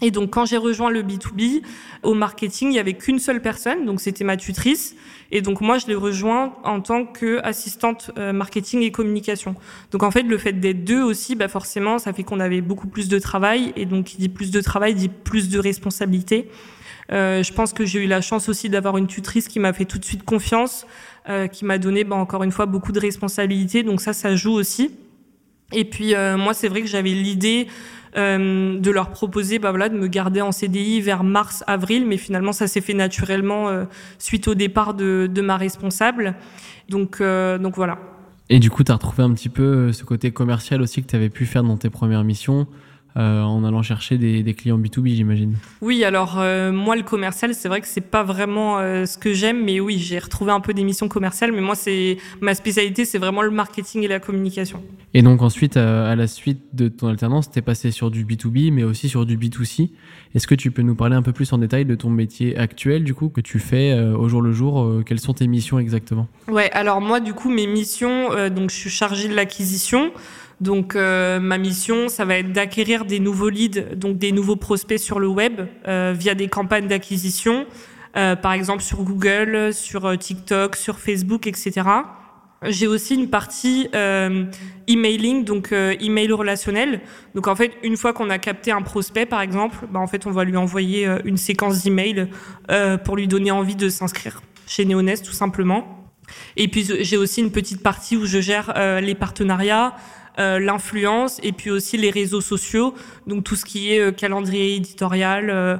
et 0.00 0.10
donc, 0.10 0.30
quand 0.30 0.44
j'ai 0.44 0.56
rejoint 0.56 0.90
le 0.90 1.02
B2B, 1.02 1.62
au 2.02 2.14
marketing, 2.14 2.68
il 2.68 2.72
n'y 2.72 2.78
avait 2.78 2.94
qu'une 2.94 3.18
seule 3.18 3.40
personne, 3.40 3.86
donc 3.86 4.00
c'était 4.00 4.24
ma 4.24 4.36
tutrice. 4.36 4.96
Et 5.30 5.40
donc, 5.40 5.60
moi, 5.60 5.78
je 5.78 5.86
l'ai 5.86 5.94
rejoint 5.94 6.54
en 6.64 6.80
tant 6.80 7.06
qu'assistante 7.06 8.10
euh, 8.18 8.32
marketing 8.32 8.82
et 8.82 8.90
communication. 8.90 9.54
Donc, 9.92 10.02
en 10.02 10.10
fait, 10.10 10.22
le 10.22 10.38
fait 10.38 10.52
d'être 10.52 10.84
deux 10.84 11.02
aussi, 11.02 11.36
bah, 11.36 11.48
forcément, 11.48 11.98
ça 11.98 12.12
fait 12.12 12.22
qu'on 12.22 12.40
avait 12.40 12.60
beaucoup 12.60 12.88
plus 12.88 13.08
de 13.08 13.18
travail. 13.18 13.72
Et 13.76 13.86
donc, 13.86 14.06
qui 14.06 14.16
dit 14.16 14.28
plus 14.28 14.50
de 14.50 14.60
travail, 14.60 14.94
dit 14.94 15.08
plus 15.08 15.48
de 15.48 15.58
responsabilités. 15.58 16.48
Euh, 17.12 17.42
je 17.42 17.52
pense 17.52 17.72
que 17.72 17.84
j'ai 17.84 18.02
eu 18.04 18.06
la 18.06 18.20
chance 18.20 18.48
aussi 18.48 18.68
d'avoir 18.68 18.96
une 18.96 19.06
tutrice 19.06 19.48
qui 19.48 19.58
m'a 19.58 19.72
fait 19.72 19.84
tout 19.84 19.98
de 19.98 20.04
suite 20.04 20.24
confiance, 20.24 20.86
euh, 21.28 21.46
qui 21.46 21.64
m'a 21.64 21.78
donné, 21.78 22.04
bah, 22.04 22.16
encore 22.16 22.42
une 22.42 22.52
fois, 22.52 22.66
beaucoup 22.66 22.92
de 22.92 23.00
responsabilités. 23.00 23.82
Donc, 23.82 24.00
ça, 24.00 24.12
ça 24.12 24.34
joue 24.36 24.52
aussi. 24.52 24.90
Et 25.72 25.84
puis, 25.84 26.14
euh, 26.14 26.36
moi, 26.36 26.54
c'est 26.54 26.68
vrai 26.68 26.82
que 26.82 26.88
j'avais 26.88 27.10
l'idée 27.10 27.66
euh, 28.16 28.78
de 28.78 28.90
leur 28.90 29.10
proposer 29.10 29.58
bah, 29.58 29.70
voilà, 29.70 29.88
de 29.88 29.96
me 29.96 30.06
garder 30.06 30.40
en 30.40 30.52
CDI 30.52 31.00
vers 31.00 31.24
mars-avril, 31.24 32.06
mais 32.06 32.16
finalement 32.16 32.52
ça 32.52 32.66
s'est 32.66 32.80
fait 32.80 32.94
naturellement 32.94 33.68
euh, 33.68 33.84
suite 34.18 34.46
au 34.46 34.54
départ 34.54 34.94
de, 34.94 35.28
de 35.32 35.42
ma 35.42 35.56
responsable. 35.56 36.34
Donc, 36.88 37.20
euh, 37.20 37.58
donc 37.58 37.74
voilà. 37.76 37.98
Et 38.50 38.58
du 38.58 38.70
coup, 38.70 38.84
tu 38.84 38.92
as 38.92 38.94
retrouvé 38.94 39.22
un 39.22 39.32
petit 39.32 39.48
peu 39.48 39.92
ce 39.92 40.04
côté 40.04 40.30
commercial 40.30 40.82
aussi 40.82 41.02
que 41.02 41.08
tu 41.08 41.16
avais 41.16 41.30
pu 41.30 41.46
faire 41.46 41.64
dans 41.64 41.76
tes 41.76 41.90
premières 41.90 42.24
missions 42.24 42.66
euh, 43.16 43.42
en 43.42 43.62
allant 43.62 43.82
chercher 43.82 44.18
des, 44.18 44.42
des 44.42 44.54
clients 44.54 44.76
B2B, 44.76 45.14
j'imagine. 45.14 45.54
Oui, 45.80 46.02
alors 46.02 46.40
euh, 46.40 46.72
moi, 46.72 46.96
le 46.96 47.04
commercial, 47.04 47.54
c'est 47.54 47.68
vrai 47.68 47.80
que 47.80 47.86
c'est 47.86 48.00
pas 48.00 48.24
vraiment 48.24 48.80
euh, 48.80 49.06
ce 49.06 49.18
que 49.18 49.32
j'aime, 49.32 49.64
mais 49.64 49.78
oui, 49.78 49.98
j'ai 49.98 50.18
retrouvé 50.18 50.50
un 50.50 50.58
peu 50.58 50.74
des 50.74 50.82
missions 50.82 51.06
commerciales, 51.06 51.52
mais 51.52 51.60
moi, 51.60 51.76
c'est 51.76 52.16
ma 52.40 52.56
spécialité, 52.56 53.04
c'est 53.04 53.18
vraiment 53.18 53.42
le 53.42 53.52
marketing 53.52 54.02
et 54.02 54.08
la 54.08 54.18
communication. 54.18 54.82
Et 55.14 55.22
donc 55.22 55.42
ensuite, 55.42 55.76
à 55.76 56.16
la 56.16 56.26
suite 56.26 56.60
de 56.72 56.88
ton 56.88 57.06
alternance, 57.06 57.52
tu 57.52 57.60
es 57.60 57.62
passé 57.62 57.92
sur 57.92 58.10
du 58.10 58.24
B2B, 58.24 58.72
mais 58.72 58.82
aussi 58.82 59.08
sur 59.08 59.26
du 59.26 59.38
B2C. 59.38 59.90
Est-ce 60.34 60.48
que 60.48 60.56
tu 60.56 60.72
peux 60.72 60.82
nous 60.82 60.96
parler 60.96 61.14
un 61.14 61.22
peu 61.22 61.32
plus 61.32 61.52
en 61.52 61.58
détail 61.58 61.84
de 61.84 61.94
ton 61.94 62.10
métier 62.10 62.58
actuel, 62.58 63.04
du 63.04 63.14
coup, 63.14 63.28
que 63.28 63.40
tu 63.40 63.60
fais 63.60 63.96
au 63.96 64.28
jour 64.28 64.42
le 64.42 64.52
jour 64.52 65.02
Quelles 65.06 65.20
sont 65.20 65.34
tes 65.34 65.46
missions 65.46 65.78
exactement? 65.78 66.26
Ouais, 66.48 66.68
alors 66.72 67.00
moi, 67.00 67.20
du 67.20 67.32
coup, 67.32 67.48
mes 67.48 67.68
missions, 67.68 68.30
donc 68.50 68.70
je 68.70 68.74
suis 68.74 68.90
chargée 68.90 69.28
de 69.28 69.34
l'acquisition. 69.34 70.10
Donc 70.60 70.94
euh, 70.94 71.40
ma 71.40 71.58
mission, 71.58 72.08
ça 72.08 72.24
va 72.24 72.38
être 72.38 72.52
d'acquérir 72.52 73.04
des 73.04 73.18
nouveaux 73.18 73.48
leads, 73.48 73.96
donc 73.96 74.18
des 74.18 74.32
nouveaux 74.32 74.56
prospects 74.56 74.98
sur 74.98 75.18
le 75.18 75.26
web 75.26 75.62
euh, 75.88 76.14
via 76.16 76.34
des 76.34 76.48
campagnes 76.48 76.86
d'acquisition, 76.86 77.66
euh, 78.16 78.36
par 78.36 78.52
exemple 78.52 78.82
sur 78.82 79.02
Google, 79.02 79.72
sur 79.72 80.16
TikTok, 80.16 80.76
sur 80.76 80.98
Facebook, 80.98 81.46
etc. 81.46 81.82
J'ai 82.66 82.86
aussi 82.86 83.14
une 83.14 83.28
partie 83.28 83.88
emailing, 84.88 85.44
donc 85.44 85.70
email 85.72 86.32
relationnel. 86.32 87.02
Donc 87.34 87.46
en 87.46 87.54
fait, 87.54 87.72
une 87.82 87.98
fois 87.98 88.14
qu'on 88.14 88.30
a 88.30 88.38
capté 88.38 88.72
un 88.72 88.80
prospect, 88.80 89.26
par 89.26 89.42
exemple, 89.42 89.76
bah, 89.90 90.00
en 90.00 90.06
fait, 90.06 90.26
on 90.26 90.30
va 90.30 90.44
lui 90.44 90.56
envoyer 90.56 91.06
une 91.26 91.36
séquence 91.36 91.82
d'emails 91.82 92.30
pour 93.04 93.16
lui 93.16 93.28
donner 93.28 93.50
envie 93.50 93.76
de 93.76 93.90
s'inscrire 93.90 94.40
chez 94.66 94.86
Neonest, 94.86 95.26
tout 95.26 95.34
simplement. 95.34 96.10
Et 96.56 96.68
puis 96.68 96.88
j'ai 97.00 97.18
aussi 97.18 97.42
une 97.42 97.52
petite 97.52 97.82
partie 97.82 98.16
où 98.16 98.24
je 98.24 98.40
gère 98.40 98.72
les 99.02 99.14
partenariats, 99.14 99.94
euh, 100.38 100.58
l'influence 100.58 101.40
et 101.42 101.52
puis 101.52 101.70
aussi 101.70 101.96
les 101.96 102.10
réseaux 102.10 102.40
sociaux, 102.40 102.94
donc 103.26 103.44
tout 103.44 103.56
ce 103.56 103.64
qui 103.64 103.92
est 103.92 104.00
euh, 104.00 104.12
calendrier 104.12 104.76
éditorial, 104.76 105.50
euh, 105.50 105.76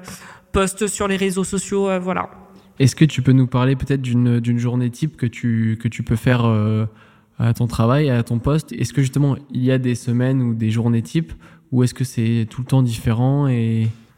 post 0.53 0.87
sur 0.87 1.09
les 1.09 1.17
réseaux 1.17 1.45
sociaux, 1.45 1.89
voilà. 2.01 2.31
Est-ce 2.79 2.95
que 2.95 3.05
tu 3.05 3.23
peux 3.23 3.33
nous 3.33 3.47
parler 3.49 3.75
peut-être 3.75 4.03
d'une 4.03 4.59
journée 4.59 4.91
type 4.91 5.17
que 5.17 5.27
tu, 5.27 5.79
que 5.81 5.89
tu 5.89 6.03
peux 6.03 6.17
faire 6.17 6.45
à 7.39 7.55
ton 7.55 7.67
travail, 7.67 8.09
à 8.11 8.23
ton 8.23 8.39
poste? 8.39 8.73
Est-ce 8.73 8.93
que 8.93 9.01
justement 9.01 9.37
il 9.51 9.65
y 9.65 9.73
a 9.73 9.79
des 9.79 9.97
semaines 9.97 10.43
ou 10.43 10.55
des 10.55 10.71
journées 10.71 11.03
types 11.03 11.33
ou 11.75 11.83
est-ce 11.83 11.93
que 11.93 12.05
c'est 12.05 12.47
tout 12.49 12.61
le 12.61 12.69
temps 12.69 12.83
différent. 12.83 13.49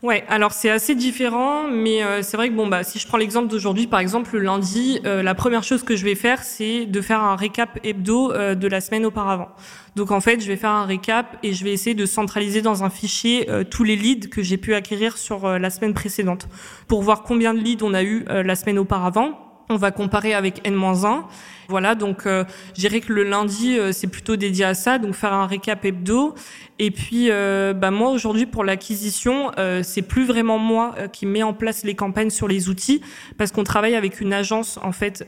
Ouais, 0.02 0.24
alors 0.28 0.52
c'est 0.52 0.70
assez 0.70 0.94
différent, 0.94 1.68
mais 1.68 2.00
c'est 2.22 2.36
vrai 2.36 2.50
que 2.50 2.54
bon 2.54 2.66
bah 2.66 2.84
si 2.84 2.98
je 2.98 3.08
prends 3.08 3.16
l'exemple 3.16 3.48
d'aujourd'hui, 3.48 3.86
par 3.86 3.98
exemple 3.98 4.34
le 4.34 4.40
lundi, 4.40 5.00
la 5.02 5.34
première 5.34 5.64
chose 5.64 5.82
que 5.82 5.96
je 5.96 6.04
vais 6.04 6.14
faire, 6.14 6.42
c'est 6.44 6.84
de 6.84 7.00
faire 7.00 7.22
un 7.22 7.34
récap 7.34 7.80
hebdo 7.82 8.32
de 8.54 8.68
la 8.68 8.80
semaine 8.82 9.06
auparavant. 9.06 9.48
Donc 9.96 10.10
en 10.10 10.20
fait, 10.20 10.40
je 10.40 10.46
vais 10.46 10.56
faire 10.56 10.70
un 10.70 10.84
récap 10.84 11.38
et 11.42 11.54
je 11.54 11.64
vais 11.64 11.72
essayer 11.72 11.94
de 11.94 12.04
centraliser 12.04 12.60
dans 12.60 12.84
un 12.84 12.90
fichier 12.90 13.50
euh, 13.50 13.64
tous 13.64 13.82
les 13.82 13.96
leads 13.96 14.28
que 14.28 14.42
j'ai 14.42 14.58
pu 14.58 14.74
acquérir 14.74 15.16
sur 15.16 15.46
euh, 15.46 15.58
la 15.58 15.70
semaine 15.70 15.94
précédente 15.94 16.48
pour 16.86 17.02
voir 17.02 17.22
combien 17.22 17.54
de 17.54 17.60
leads 17.60 17.82
on 17.82 17.94
a 17.94 18.02
eu 18.02 18.26
euh, 18.28 18.42
la 18.42 18.56
semaine 18.56 18.78
auparavant. 18.78 19.64
On 19.70 19.76
va 19.76 19.92
comparer 19.92 20.34
avec 20.34 20.60
N-1 20.64 21.24
voilà, 21.68 21.94
donc 21.94 22.26
euh, 22.26 22.44
je 22.74 22.80
dirais 22.80 23.00
que 23.00 23.12
le 23.12 23.24
lundi, 23.24 23.78
euh, 23.78 23.92
c'est 23.92 24.06
plutôt 24.06 24.36
dédié 24.36 24.64
à 24.64 24.74
ça, 24.74 24.98
donc 24.98 25.14
faire 25.14 25.32
un 25.32 25.46
récap 25.46 25.84
hebdo. 25.84 26.34
Et 26.78 26.90
puis, 26.90 27.30
euh, 27.30 27.72
bah, 27.72 27.90
moi, 27.90 28.10
aujourd'hui, 28.10 28.44
pour 28.44 28.62
l'acquisition, 28.62 29.50
euh, 29.58 29.82
c'est 29.82 30.02
plus 30.02 30.26
vraiment 30.26 30.58
moi 30.58 30.94
qui 31.10 31.24
mets 31.24 31.42
en 31.42 31.54
place 31.54 31.84
les 31.84 31.94
campagnes 31.94 32.28
sur 32.28 32.48
les 32.48 32.68
outils, 32.68 33.00
parce 33.38 33.50
qu'on 33.50 33.64
travaille 33.64 33.94
avec 33.94 34.20
une 34.20 34.32
agence, 34.32 34.78
en 34.82 34.92
fait, 34.92 35.24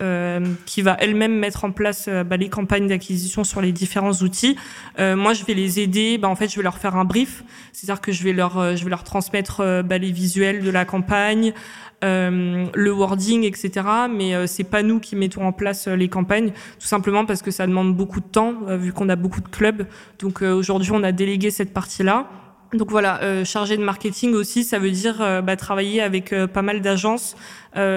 qui 0.66 0.83
va 0.83 0.96
elle-même 1.01 1.35
mettre 1.35 1.64
en 1.64 1.72
place 1.72 2.09
bah, 2.09 2.37
les 2.37 2.48
campagnes 2.48 2.87
d'acquisition 2.87 3.44
sur 3.44 3.62
les 3.62 3.72
différents 3.72 4.12
outils. 4.12 4.57
moi, 4.98 5.33
je 5.33 5.44
vais 5.44 5.55
les 5.55 5.81
aider, 5.81 6.18
bah, 6.18 6.29
en 6.29 6.37
fait, 6.37 6.48
je 6.48 6.57
vais 6.57 6.62
leur 6.62 6.77
faire 6.77 6.96
un 6.96 7.05
brief, 7.05 7.42
c'est-à-dire 7.72 8.03
que 8.03 8.12
je 8.12 8.22
vais 8.24 8.33
leur, 8.33 8.77
je 8.77 8.85
vais 8.85 8.90
leur 8.90 9.05
transmettre 9.05 9.83
bah, 9.85 9.96
les 9.96 10.12
visuels 10.12 10.62
de 10.62 10.70
la 10.70 10.85
campagne, 10.85 11.55
euh, 12.05 12.66
le 12.74 12.92
wording, 12.92 13.42
etc. 13.42 13.85
Mais 14.09 14.33
euh, 14.33 14.46
c'est 14.46 14.62
pas 14.62 14.85
nous 14.85 15.01
qui 15.01 15.16
mettons 15.16 15.44
en 15.44 15.53
place 15.53 15.88
euh, 15.88 15.96
les 15.96 16.09
campagnes, 16.09 16.27
tout 16.78 16.86
simplement 16.86 17.24
parce 17.24 17.42
que 17.42 17.50
ça 17.50 17.66
demande 17.66 17.96
beaucoup 17.96 18.20
de 18.20 18.26
temps, 18.26 18.54
vu 18.76 18.92
qu'on 18.92 19.08
a 19.08 19.16
beaucoup 19.16 19.40
de 19.40 19.48
clubs. 19.48 19.86
Donc 20.18 20.42
aujourd'hui, 20.42 20.92
on 20.92 21.02
a 21.02 21.12
délégué 21.12 21.50
cette 21.50 21.72
partie-là. 21.72 22.28
Donc 22.74 22.90
voilà, 22.90 23.44
chargé 23.44 23.76
de 23.76 23.82
marketing 23.82 24.34
aussi, 24.34 24.62
ça 24.62 24.78
veut 24.78 24.90
dire 24.90 25.42
bah, 25.42 25.56
travailler 25.56 26.02
avec 26.02 26.34
pas 26.52 26.62
mal 26.62 26.80
d'agences, 26.80 27.36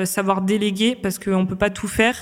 savoir 0.05 0.41
déléguer 0.41 0.95
parce 0.95 1.19
qu'on 1.19 1.45
peut 1.45 1.57
pas 1.57 1.69
tout 1.69 1.87
faire. 1.87 2.15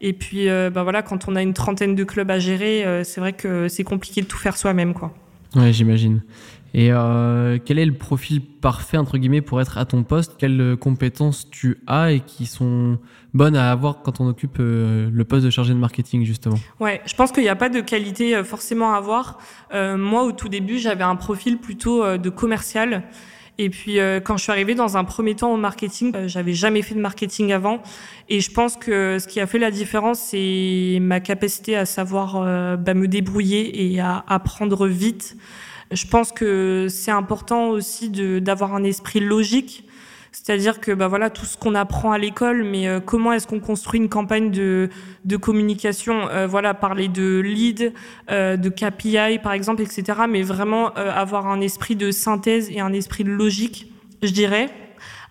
Et 0.00 0.14
puis, 0.14 0.46
bah 0.46 0.82
voilà, 0.82 1.02
quand 1.02 1.28
on 1.28 1.36
a 1.36 1.42
une 1.42 1.52
trentaine 1.52 1.94
de 1.94 2.04
clubs 2.04 2.30
à 2.30 2.38
gérer, 2.38 3.02
c'est 3.04 3.20
vrai 3.20 3.34
que 3.34 3.68
c'est 3.68 3.84
compliqué 3.84 4.22
de 4.22 4.26
tout 4.26 4.38
faire 4.38 4.56
soi-même, 4.56 4.94
quoi. 4.94 5.12
Ouais, 5.54 5.72
j'imagine. 5.72 6.22
Et 6.72 6.92
euh, 6.92 7.58
quel 7.64 7.78
est 7.80 7.84
le 7.84 7.94
profil 7.94 8.40
parfait, 8.40 8.96
entre 8.96 9.18
guillemets, 9.18 9.40
pour 9.40 9.60
être 9.60 9.76
à 9.76 9.84
ton 9.84 10.04
poste? 10.04 10.36
Quelles 10.38 10.76
compétences 10.78 11.50
tu 11.50 11.78
as 11.86 12.12
et 12.12 12.20
qui 12.20 12.46
sont 12.46 12.98
bonnes 13.34 13.56
à 13.56 13.70
avoir 13.70 14.02
quand 14.02 14.20
on 14.20 14.28
occupe 14.28 14.56
euh, 14.60 15.10
le 15.12 15.24
poste 15.24 15.44
de 15.44 15.50
chargé 15.50 15.72
de 15.72 15.78
marketing, 15.78 16.24
justement 16.24 16.56
Ouais, 16.78 17.00
je 17.06 17.14
pense 17.14 17.32
qu'il 17.32 17.42
n'y 17.42 17.48
a 17.48 17.56
pas 17.56 17.68
de 17.68 17.80
qualité 17.80 18.34
euh, 18.34 18.44
forcément 18.44 18.94
à 18.94 18.96
avoir. 18.96 19.38
Euh, 19.72 19.96
moi, 19.96 20.24
au 20.24 20.32
tout 20.32 20.48
début, 20.48 20.78
j'avais 20.78 21.04
un 21.04 21.16
profil 21.16 21.58
plutôt 21.58 22.16
de 22.16 22.30
commercial. 22.30 23.04
Et 23.58 23.68
puis 23.68 23.98
quand 24.24 24.38
je 24.38 24.44
suis 24.44 24.52
arrivée 24.52 24.74
dans 24.74 24.96
un 24.96 25.04
premier 25.04 25.34
temps 25.34 25.52
au 25.52 25.58
marketing, 25.58 26.14
j'avais 26.28 26.54
jamais 26.54 26.80
fait 26.80 26.94
de 26.94 27.00
marketing 27.00 27.52
avant. 27.52 27.82
Et 28.30 28.40
je 28.40 28.50
pense 28.50 28.74
que 28.76 29.18
ce 29.18 29.28
qui 29.28 29.38
a 29.38 29.46
fait 29.46 29.58
la 29.58 29.70
différence, 29.70 30.18
c'est 30.18 30.96
ma 31.02 31.20
capacité 31.20 31.76
à 31.76 31.84
savoir 31.84 32.40
bah, 32.78 32.94
me 32.94 33.06
débrouiller 33.06 33.92
et 33.92 34.00
à 34.00 34.24
apprendre 34.28 34.86
vite. 34.86 35.36
Je 35.90 36.06
pense 36.06 36.32
que 36.32 36.86
c'est 36.88 37.10
important 37.10 37.68
aussi 37.68 38.08
d'avoir 38.40 38.74
un 38.74 38.82
esprit 38.82 39.20
logique. 39.20 39.84
C'est-à-dire 40.32 40.80
que 40.80 40.92
bah 40.92 41.08
voilà 41.08 41.28
tout 41.28 41.44
ce 41.44 41.56
qu'on 41.56 41.74
apprend 41.74 42.12
à 42.12 42.18
l'école, 42.18 42.62
mais 42.62 42.86
euh, 42.86 43.00
comment 43.00 43.32
est-ce 43.32 43.46
qu'on 43.46 43.58
construit 43.58 43.98
une 43.98 44.08
campagne 44.08 44.50
de, 44.50 44.88
de 45.24 45.36
communication 45.36 46.28
euh, 46.28 46.46
Voilà, 46.46 46.72
parler 46.72 47.08
de 47.08 47.40
lead, 47.40 47.92
euh, 48.30 48.56
de 48.56 48.68
KPI 48.68 49.40
par 49.42 49.52
exemple, 49.52 49.82
etc. 49.82 50.20
Mais 50.28 50.42
vraiment 50.42 50.94
avoir 50.94 51.48
un 51.48 51.60
esprit 51.60 51.96
de 51.96 52.10
synthèse 52.10 52.70
et 52.70 52.80
un 52.80 52.92
esprit 52.92 53.24
de 53.24 53.30
logique, 53.30 53.92
je 54.22 54.30
dirais. 54.30 54.68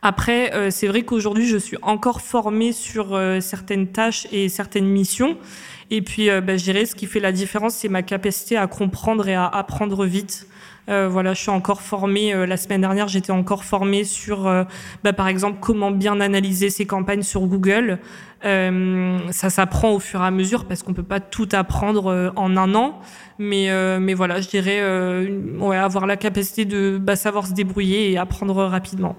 Après, 0.02 0.72
c'est 0.72 0.88
vrai 0.88 1.02
qu'aujourd'hui, 1.02 1.46
je 1.46 1.58
suis 1.58 1.78
encore 1.82 2.22
formée 2.22 2.72
sur 2.72 3.20
certaines 3.42 3.88
tâches 3.88 4.28
et 4.32 4.48
certaines 4.48 4.86
missions. 4.86 5.38
Et 5.92 6.02
puis, 6.02 6.30
bah, 6.42 6.56
je 6.56 6.64
dirais, 6.64 6.86
ce 6.86 6.96
qui 6.96 7.06
fait 7.06 7.20
la 7.20 7.34
différence, 7.34 7.76
c'est 7.76 7.90
ma 7.90 8.02
capacité 8.02 8.56
à 8.56 8.68
comprendre 8.68 9.28
et 9.28 9.36
à 9.36 9.46
apprendre 9.46 10.06
vite. 10.06 10.48
Voilà, 10.90 11.34
je 11.34 11.42
suis 11.42 11.52
encore 11.52 11.82
formée. 11.82 12.34
la 12.48 12.58
semaine 12.58 12.82
dernière, 12.82 13.08
j'étais 13.08 13.32
encore 13.32 13.64
formée 13.64 14.04
sur, 14.04 14.44
bah, 15.04 15.14
par 15.14 15.28
exemple, 15.28 15.60
comment 15.62 15.92
bien 15.92 16.20
analyser 16.20 16.70
ses 16.70 16.86
campagnes 16.86 17.22
sur 17.22 17.42
Google. 17.42 18.00
ça 18.42 19.50
s'apprend 19.50 19.92
au 19.92 20.00
fur 20.00 20.22
et 20.22 20.26
à 20.26 20.32
mesure 20.32 20.66
parce 20.66 20.82
qu'on 20.82 20.94
peut 20.94 21.04
pas 21.04 21.20
tout 21.20 21.50
apprendre 21.52 22.34
en 22.36 22.58
un 22.58 22.74
an. 22.74 23.00
Mais, 23.38 23.70
mais 24.00 24.14
voilà, 24.14 24.42
je 24.42 24.50
dirais 24.50 24.80
avoir 25.62 26.08
la 26.08 26.18
capacité 26.18 26.66
de 26.66 27.00
bah, 27.00 27.16
savoir 27.16 27.48
se 27.48 27.54
débrouiller 27.54 28.12
et 28.12 28.18
apprendre 28.18 28.56
rapidement. 28.64 29.16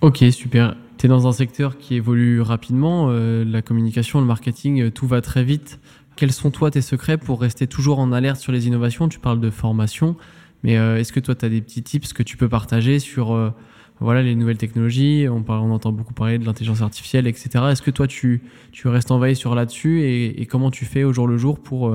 Ok, 0.00 0.24
super. 0.30 0.76
Tu 0.96 1.06
es 1.06 1.08
dans 1.08 1.26
un 1.26 1.32
secteur 1.32 1.78
qui 1.78 1.94
évolue 1.94 2.40
rapidement, 2.40 3.08
euh, 3.08 3.44
la 3.44 3.62
communication, 3.62 4.20
le 4.20 4.26
marketing, 4.26 4.82
euh, 4.82 4.90
tout 4.90 5.06
va 5.06 5.20
très 5.20 5.44
vite. 5.44 5.80
Quels 6.16 6.32
sont 6.32 6.50
toi 6.50 6.70
tes 6.70 6.80
secrets 6.82 7.18
pour 7.18 7.40
rester 7.40 7.66
toujours 7.66 7.98
en 7.98 8.12
alerte 8.12 8.38
sur 8.38 8.52
les 8.52 8.66
innovations? 8.66 9.08
Tu 9.08 9.18
parles 9.18 9.40
de 9.40 9.50
formation, 9.50 10.16
mais 10.62 10.78
euh, 10.78 10.98
est-ce 10.98 11.12
que 11.12 11.20
toi 11.20 11.34
tu 11.34 11.44
as 11.44 11.48
des 11.48 11.60
petits 11.60 11.82
tips 11.82 12.12
que 12.12 12.22
tu 12.22 12.36
peux 12.36 12.48
partager 12.48 12.98
sur 12.98 13.54
voilà, 14.00 14.22
les 14.22 14.34
nouvelles 14.34 14.58
technologies? 14.58 15.26
On, 15.28 15.44
on 15.48 15.70
entend 15.70 15.92
beaucoup 15.92 16.14
parler 16.14 16.38
de 16.38 16.44
l'intelligence 16.44 16.82
artificielle, 16.82 17.26
etc. 17.26 17.50
Est-ce 17.70 17.82
que 17.82 17.90
toi 17.90 18.06
tu, 18.06 18.42
tu 18.72 18.88
restes 18.88 19.10
en 19.10 19.18
veille 19.18 19.36
sur 19.36 19.54
là-dessus? 19.54 20.02
Et, 20.02 20.40
et, 20.40 20.46
comment 20.46 20.70
tu 20.70 20.84
fais 20.84 21.04
au 21.04 21.12
jour 21.12 21.26
le 21.26 21.36
jour 21.36 21.58
pour, 21.58 21.94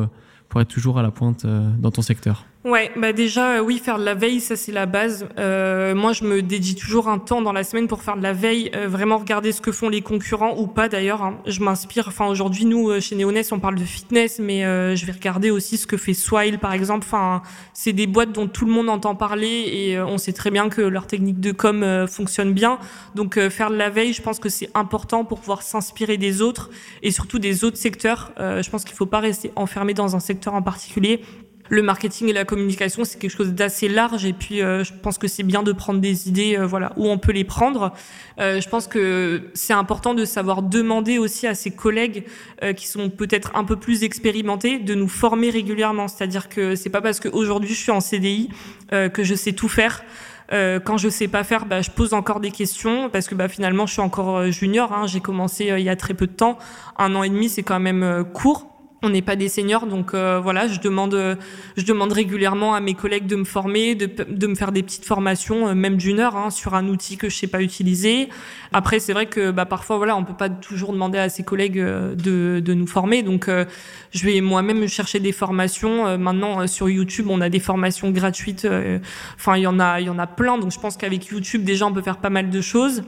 pour 0.50 0.62
être 0.62 0.68
toujours 0.68 1.00
à 1.00 1.04
la 1.04 1.12
pointe 1.12 1.46
dans 1.46 1.92
ton 1.92 2.02
secteur? 2.02 2.46
Ouais, 2.66 2.90
bah 2.96 3.14
déjà, 3.14 3.58
euh, 3.58 3.60
oui, 3.60 3.78
faire 3.78 4.00
de 4.00 4.04
la 4.04 4.16
veille, 4.16 4.40
ça 4.40 4.56
c'est 4.56 4.72
la 4.72 4.88
base. 4.88 5.28
Euh, 5.38 5.94
moi, 5.94 6.14
je 6.14 6.24
me 6.24 6.42
dédie 6.42 6.74
toujours 6.74 7.10
un 7.10 7.20
temps 7.20 7.44
dans 7.44 7.52
la 7.52 7.64
semaine 7.64 7.88
pour 7.88 8.02
faire 8.02 8.18
de 8.18 8.24
la 8.24 8.34
veille, 8.34 8.72
euh, 8.76 8.88
vraiment 8.88 9.20
regarder 9.20 9.52
ce 9.52 9.62
que 9.62 9.72
font 9.72 9.88
les 9.88 10.02
concurrents 10.02 10.58
ou 10.58 10.66
pas 10.66 10.90
d'ailleurs. 10.90 11.22
Hein. 11.22 11.38
Je 11.46 11.62
m'inspire. 11.62 12.08
Enfin, 12.08 12.26
aujourd'hui, 12.26 12.66
nous 12.66 12.90
euh, 12.90 13.00
chez 13.00 13.16
Neoness, 13.16 13.52
on 13.52 13.60
parle 13.60 13.76
de 13.76 13.84
fitness, 13.84 14.40
mais 14.40 14.64
je 14.96 15.06
vais 15.06 15.12
regarder 15.12 15.52
aussi 15.52 15.78
ce 15.78 15.86
que 15.86 15.96
fait 15.96 16.16
Swile, 16.16 16.58
par 16.58 16.74
exemple. 16.74 17.06
Enfin, 17.06 17.44
c'est 17.74 17.94
des 17.94 18.08
boîtes 18.08 18.32
dont 18.32 18.48
tout 18.48 18.66
le 18.66 18.72
monde 18.72 18.90
entend 18.90 19.14
parler 19.14 19.70
et 19.72 20.00
on 20.00 20.18
sait 20.18 20.34
très 20.34 20.50
bien 20.50 20.70
que 20.70 20.82
leur 20.82 21.06
technique 21.06 21.40
de 21.40 21.52
com 21.52 22.08
fonctionne 22.08 22.54
bien. 22.54 22.80
Donc, 23.14 23.40
faire 23.50 23.70
de 23.70 23.76
la 23.76 23.92
veille, 23.92 24.14
je 24.14 24.24
pense 24.24 24.40
que 24.40 24.50
c'est 24.50 24.72
important 24.74 25.24
pour 25.24 25.40
pouvoir 25.40 25.62
s'inspirer 25.62 26.18
des 26.18 26.42
autres 26.42 26.72
et 27.04 27.12
surtout 27.12 27.38
des 27.38 27.64
autres 27.64 27.78
secteurs. 27.78 28.34
je 28.40 28.68
pense 28.72 28.86
qu'il 28.86 28.96
faut 28.96 29.06
pas 29.06 29.20
rester 29.20 29.52
enfermé 29.56 29.94
dans 29.94 30.16
un 30.16 30.20
secteur 30.20 30.56
en 30.56 30.64
particulier 30.64 31.22
le 31.70 31.82
marketing 31.82 32.30
et 32.30 32.34
la 32.34 32.46
communication, 32.46 33.04
c'est 33.04 33.18
quelque 33.20 33.36
chose 33.36 33.54
d'assez 33.54 33.88
large. 33.88 34.26
Et 34.26 34.34
puis, 34.34 34.62
euh, 34.62 34.84
je 34.84 34.94
pense 34.94 35.18
que 35.18 35.28
c'est 35.28 35.44
bien 35.44 35.64
de 35.64 35.72
prendre 35.72 36.00
des 36.00 36.28
idées, 36.28 36.58
euh, 36.58 36.66
voilà, 36.66 36.94
où 36.96 37.08
on 37.08 37.18
peut 37.18 37.32
les 37.32 37.44
prendre. 37.44 37.94
Euh, 38.40 38.62
je 38.62 38.70
pense 38.70 38.88
que 38.88 39.50
c'est 39.54 39.74
important 39.74 40.14
de 40.14 40.26
savoir 40.26 40.62
demander 40.62 41.18
aussi 41.18 41.48
à 41.48 41.56
ses 41.56 41.72
collègues 41.72 42.26
qui 42.76 42.88
sont 42.88 43.10
peut-être 43.10 43.56
un 43.56 43.64
peu 43.64 43.76
plus 43.76 44.04
expérimentés 44.04 44.80
de 44.80 44.96
nous 44.96 45.08
former 45.08 45.50
régulièrement. 45.50 46.08
C'est-à-dire 46.08 46.50
que 46.50 46.76
c'est 46.76 46.90
pas 46.90 47.02
parce 47.02 47.20
qu'aujourd'hui 47.20 47.74
je 47.74 47.80
suis 47.80 47.92
en 47.92 48.00
CDI 48.00 48.50
que 48.90 49.24
je 49.24 49.36
sais 49.36 49.54
tout 49.54 49.68
faire. 49.68 50.04
quand 50.52 50.98
je 50.98 51.10
sais 51.10 51.28
pas 51.28 51.44
faire, 51.44 51.66
bah, 51.66 51.82
je 51.82 51.92
pose 51.92 52.14
encore 52.14 52.40
des 52.40 52.52
questions 52.52 53.10
parce 53.10 53.28
que 53.28 53.36
bah, 53.36 53.48
finalement 53.48 53.86
je 53.86 53.94
suis 53.94 54.02
encore 54.02 54.52
junior. 54.52 54.94
Hein. 54.94 55.08
J'ai 55.08 55.20
commencé 55.20 55.66
il 55.78 55.84
y 55.84 55.90
a 55.90 55.96
très 55.96 56.14
peu 56.14 56.28
de 56.28 56.34
temps, 56.34 56.58
un 56.98 57.14
an 57.16 57.24
et 57.24 57.30
demi, 57.30 57.50
c'est 57.50 57.64
quand 57.64 57.80
même 57.80 58.26
court 58.34 58.75
on 59.04 59.10
n'est 59.10 59.22
pas 59.22 59.36
des 59.36 59.50
seniors, 59.50 59.86
donc 59.86 60.14
euh, 60.14 60.40
voilà, 60.42 60.68
je 60.68 60.80
demande, 60.80 61.38
je 61.78 61.86
demande 61.86 62.12
régulièrement 62.12 62.74
à 62.74 62.80
mes 62.80 62.94
collègues 62.94 63.28
de 63.28 63.36
me 63.36 63.44
former, 63.44 63.94
de, 63.94 64.48
me 64.48 64.56
faire 64.56 64.72
des 64.72 64.84
petites 64.84 65.06
formations, 65.06 65.68
euh, 65.68 65.76
même 65.76 65.98
d'une 65.98 66.20
heure, 66.20 66.36
hein, 66.36 66.50
sur 66.50 66.74
un 66.74 66.88
outil 66.88 67.18
que 67.18 67.30
je 67.30 67.36
sais 67.36 67.48
pas 67.48 67.62
utiliser. 67.62 68.30
Après, 68.74 69.00
c'est 69.00 69.14
vrai 69.14 69.28
que 69.28 69.52
bah, 69.52 69.66
parfois, 69.66 69.98
voilà, 69.98 70.18
on 70.18 70.24
peut 70.24 70.34
pas 70.36 70.50
toujours 70.50 70.92
demander 70.92 71.20
à 71.20 71.30
ses 71.30 71.44
collègues 71.44 71.80
euh, 71.80 72.16
de, 72.16 72.74
nous 72.74 72.88
former, 72.88 73.24
donc 73.24 73.50
je 74.12 74.26
vais 74.26 74.42
moi-même 74.42 74.88
chercher 74.88 75.20
des 75.20 75.32
formations. 75.32 76.18
maintenant, 76.18 76.68
sur 76.68 76.90
YouTube, 76.90 77.28
on 77.30 77.40
a 77.40 77.50
des 77.50 77.60
formations 77.60 78.12
gratuites. 78.12 78.68
Enfin, 79.36 79.56
il 79.56 79.62
y 79.62 79.68
en 79.68 79.80
a, 79.80 80.02
il 80.02 80.08
y 80.08 80.10
en 80.10 80.20
a 80.20 80.28
plein, 80.28 80.58
donc 80.58 80.72
je 80.72 80.80
pense 80.80 80.98
qu'avec 80.98 81.28
YouTube, 81.28 81.64
déjà, 81.64 81.86
on 81.86 81.94
peut 81.94 82.02
faire 82.02 82.18
pas 82.18 82.30
mal 82.30 82.50
de 82.50 82.62
choses. 82.62 83.04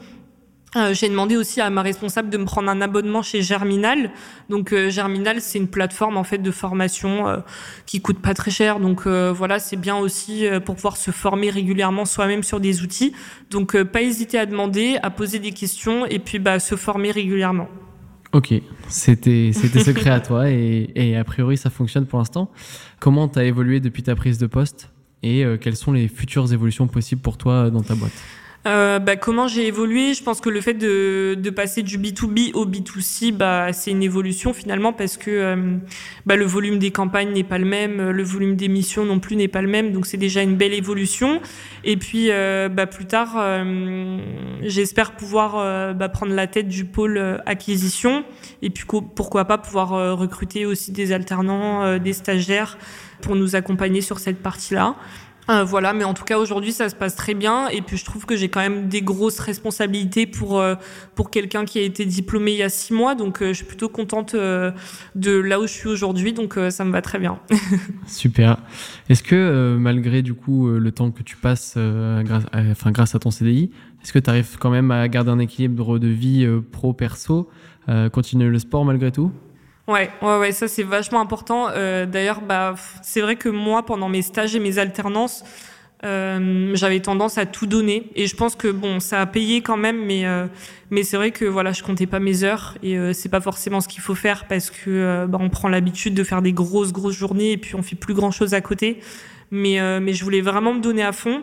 Euh, 0.76 0.94
j'ai 0.94 1.08
demandé 1.08 1.38
aussi 1.38 1.62
à 1.62 1.70
ma 1.70 1.82
responsable 1.82 2.30
de 2.30 2.38
me 2.38 2.44
prendre 2.44 2.70
un 2.70 2.82
abonnement 2.82 3.22
chez 3.22 3.42
Germinal. 3.42 4.12
Donc 4.50 4.74
euh, 4.74 4.90
Germinal, 4.90 5.40
c'est 5.40 5.60
une 5.60 5.68
plateforme 5.68 6.18
en 6.18 6.26
fait 6.26 6.40
de 6.40 6.52
formation 6.52 7.28
euh, 7.28 7.38
qui 7.86 8.02
coûte 8.02 8.20
pas 8.20 8.34
très 8.34 8.52
cher. 8.52 8.80
Donc 8.80 9.08
voilà, 9.08 9.60
c'est 9.60 9.78
bien 9.78 9.98
aussi 9.98 10.46
pour 10.66 10.76
pouvoir 10.76 10.98
se 10.98 11.12
former 11.12 11.50
régulièrement 11.50 12.06
soi-même 12.06 12.44
sur 12.44 12.60
des 12.60 12.82
outils. 12.82 13.14
Donc 13.50 13.82
pas 13.84 14.02
hésiter 14.02 14.38
à 14.38 14.46
demander, 14.46 14.98
à 15.02 15.10
poser 15.10 15.40
des 15.40 15.52
questions 15.52 16.06
et 16.06 16.20
puis 16.20 16.40
bah 16.40 16.60
se 16.60 16.76
former 16.76 17.12
régulièrement. 17.12 17.70
Ok, 18.34 18.54
c'était 18.90 19.54
secret 19.54 20.10
à 20.10 20.20
toi 20.20 20.50
et, 20.50 20.92
et, 20.96 21.16
a 21.16 21.24
priori 21.24 21.56
ça 21.56 21.70
fonctionne 21.70 22.06
pour 22.06 22.20
l'instant. 22.20 22.52
Comment 23.00 23.30
tu 23.30 23.40
as 23.40 23.46
évolué 23.46 23.80
depuis 23.80 24.04
ta 24.04 24.16
prise 24.16 24.38
de 24.38 24.48
poste 24.48 24.92
et 25.24 25.46
quelles 25.62 25.78
sont 25.78 25.94
les 25.94 26.08
futures 26.08 26.52
évolutions 26.52 26.88
possibles 26.88 27.22
pour 27.22 27.38
toi 27.38 27.70
dans 27.70 27.82
ta 27.82 27.96
boîte? 27.96 28.12
Euh, 28.66 29.00
bah, 29.00 29.16
comment 29.16 29.48
j'ai 29.48 29.68
évolué? 29.68 30.14
Je 30.14 30.24
pense 30.24 30.42
que 30.42 30.50
le 30.50 30.60
fait 30.62 30.74
de, 30.74 31.50
passer 31.56 31.84
du 31.84 31.98
B2B 31.98 32.54
au 32.54 32.66
B2C, 32.66 33.32
bah, 33.32 33.72
c'est 33.72 33.92
une 33.92 34.04
évolution 34.04 34.54
finalement 34.54 34.92
parce 34.94 35.16
que 35.16 35.32
euh, 35.32 35.78
bah, 36.26 36.36
le 36.36 36.46
volume 36.46 36.78
des 36.78 36.92
campagnes 36.92 37.32
n'est 37.32 37.46
pas 37.46 37.58
le 37.58 37.66
même, 37.66 38.10
le 38.10 38.24
volume 38.24 38.56
des 38.56 38.68
missions 38.68 39.06
non 39.06 39.20
plus 39.20 39.36
n'est 39.36 39.48
pas 39.48 39.62
le 39.62 39.70
même, 39.70 39.92
donc 39.94 40.06
c'est 40.06 40.18
déjà 40.18 40.42
une 40.42 40.56
belle 40.56 40.74
évolution. 40.74 41.42
Et 41.84 41.96
puis 41.96 42.30
euh, 42.30 42.68
plus 42.88 43.06
tard, 43.06 43.38
j'espère 44.62 45.14
pouvoir 45.14 45.96
prendre 46.12 46.34
la 46.34 46.48
tête 46.48 46.68
du 46.68 46.86
pôle 46.86 47.42
acquisition 47.46 48.24
et 48.62 48.70
puis 48.70 48.86
pourquoi 49.16 49.46
pas 49.46 49.58
pouvoir 49.58 50.18
recruter 50.18 50.66
aussi 50.66 50.92
des 50.92 51.12
alternants, 51.12 51.98
des 51.98 52.14
stagiaires 52.14 52.78
pour 53.22 53.36
nous 53.36 53.56
accompagner 53.56 54.02
sur 54.02 54.20
cette 54.20 54.42
partie-là. 54.42 54.96
Euh, 55.50 55.64
voilà, 55.64 55.94
mais 55.94 56.04
en 56.04 56.14
tout 56.14 56.26
cas 56.26 56.38
aujourd'hui 56.38 56.74
ça 56.74 56.90
se 56.90 56.96
passe 56.96 57.16
très 57.16 57.34
bien 57.34 57.70
et 57.70 57.82
puis 57.82 57.96
je 57.96 58.04
trouve 58.04 58.26
que 58.26 58.36
j'ai 58.36 58.50
quand 58.50 58.60
même 58.60 58.90
des 58.90 59.02
grosses 59.02 59.40
responsabilités 59.40 60.28
pour 60.28 60.60
euh, 60.60 60.76
pour 61.16 61.32
quelqu'un 61.32 61.64
qui 61.64 61.80
a 61.80 61.84
été 61.84 62.06
diplômé 62.06 62.52
il 62.52 62.58
y 62.58 62.64
a 62.64 62.70
six 62.70 62.94
mois, 62.94 63.16
donc 63.16 63.42
euh, 63.42 63.50
je 63.50 63.54
suis 63.54 63.66
plutôt 63.66 63.88
contente 63.88 64.36
de 64.36 65.32
là 65.32 65.60
où 65.60 65.64
je 65.64 65.72
suis 65.72 65.88
aujourd'hui, 65.88 66.34
donc 66.34 66.60
ça 66.70 66.84
me 66.84 66.92
va 66.92 67.02
très 67.02 67.20
bien. 67.20 67.40
Super. 68.08 68.58
Est-ce 69.10 69.24
que 69.24 69.78
malgré 69.80 70.22
du 70.22 70.34
coup 70.34 70.68
le 70.70 70.92
temps 70.92 71.12
que 71.12 71.24
tu 71.24 71.38
passes, 71.38 71.78
grâce, 71.78 72.44
à, 72.52 72.92
grâce 72.92 73.16
à 73.16 73.20
ton 73.20 73.32
CDI, 73.32 73.72
est-ce 74.04 74.12
que 74.12 74.20
tu 74.20 74.30
arrives 74.30 74.58
quand 74.60 74.70
même 74.70 74.92
à 74.92 75.08
garder 75.08 75.32
un 75.32 75.40
équilibre 75.40 75.98
de 76.00 76.08
vie 76.08 76.48
pro 76.72 76.94
perso, 76.94 77.50
continuer 78.12 78.50
le 78.50 78.60
sport 78.60 78.86
malgré 78.86 79.12
tout? 79.12 79.32
Ouais, 79.88 80.10
ouais, 80.22 80.38
ouais, 80.40 80.52
ça 80.52 80.68
c'est 80.68 80.84
vachement 80.84 81.22
important. 81.22 81.70
Euh, 81.70 82.06
D'ailleurs, 82.06 82.42
bah, 82.42 82.76
c'est 83.02 83.22
vrai 83.22 83.38
que 83.38 83.48
moi, 83.48 83.86
pendant 83.86 84.10
mes 84.10 84.22
stages 84.22 84.54
et 84.56 84.60
mes 84.60 84.80
alternances, 84.80 85.46
euh, 86.04 86.72
j'avais 86.76 87.00
tendance 87.00 87.38
à 87.38 87.46
tout 87.46 87.68
donner. 87.68 88.10
Et 88.16 88.28
je 88.28 88.36
pense 88.36 88.56
que 88.56 88.68
bon, 88.68 89.00
ça 89.00 89.22
a 89.22 89.26
payé 89.26 89.62
quand 89.62 89.78
même, 89.78 90.06
mais 90.06 90.26
euh, 90.26 90.46
mais 90.92 91.04
c'est 91.04 91.16
vrai 91.16 91.32
que 91.32 91.46
voilà, 91.46 91.72
je 91.72 91.84
comptais 91.84 92.06
pas 92.06 92.20
mes 92.20 92.44
heures 92.44 92.76
et 92.84 92.98
euh, 92.98 93.14
c'est 93.14 93.30
pas 93.30 93.40
forcément 93.42 93.80
ce 93.82 93.88
qu'il 93.88 94.02
faut 94.02 94.14
faire 94.16 94.46
parce 94.46 94.70
que 94.70 95.26
bah, 95.28 95.38
on 95.42 95.50
prend 95.50 95.70
l'habitude 95.70 96.14
de 96.14 96.24
faire 96.24 96.42
des 96.42 96.54
grosses 96.54 96.92
grosses 96.92 97.16
journées 97.16 97.54
et 97.54 97.58
puis 97.58 97.76
on 97.76 97.82
fait 97.82 97.96
plus 97.96 98.14
grand 98.14 98.32
chose 98.32 98.54
à 98.54 98.62
côté. 98.62 99.00
Mais 99.52 99.80
mais 100.02 100.12
je 100.14 100.24
voulais 100.26 100.42
vraiment 100.42 100.74
me 100.74 100.82
donner 100.82 101.04
à 101.04 101.14
fond. 101.14 101.42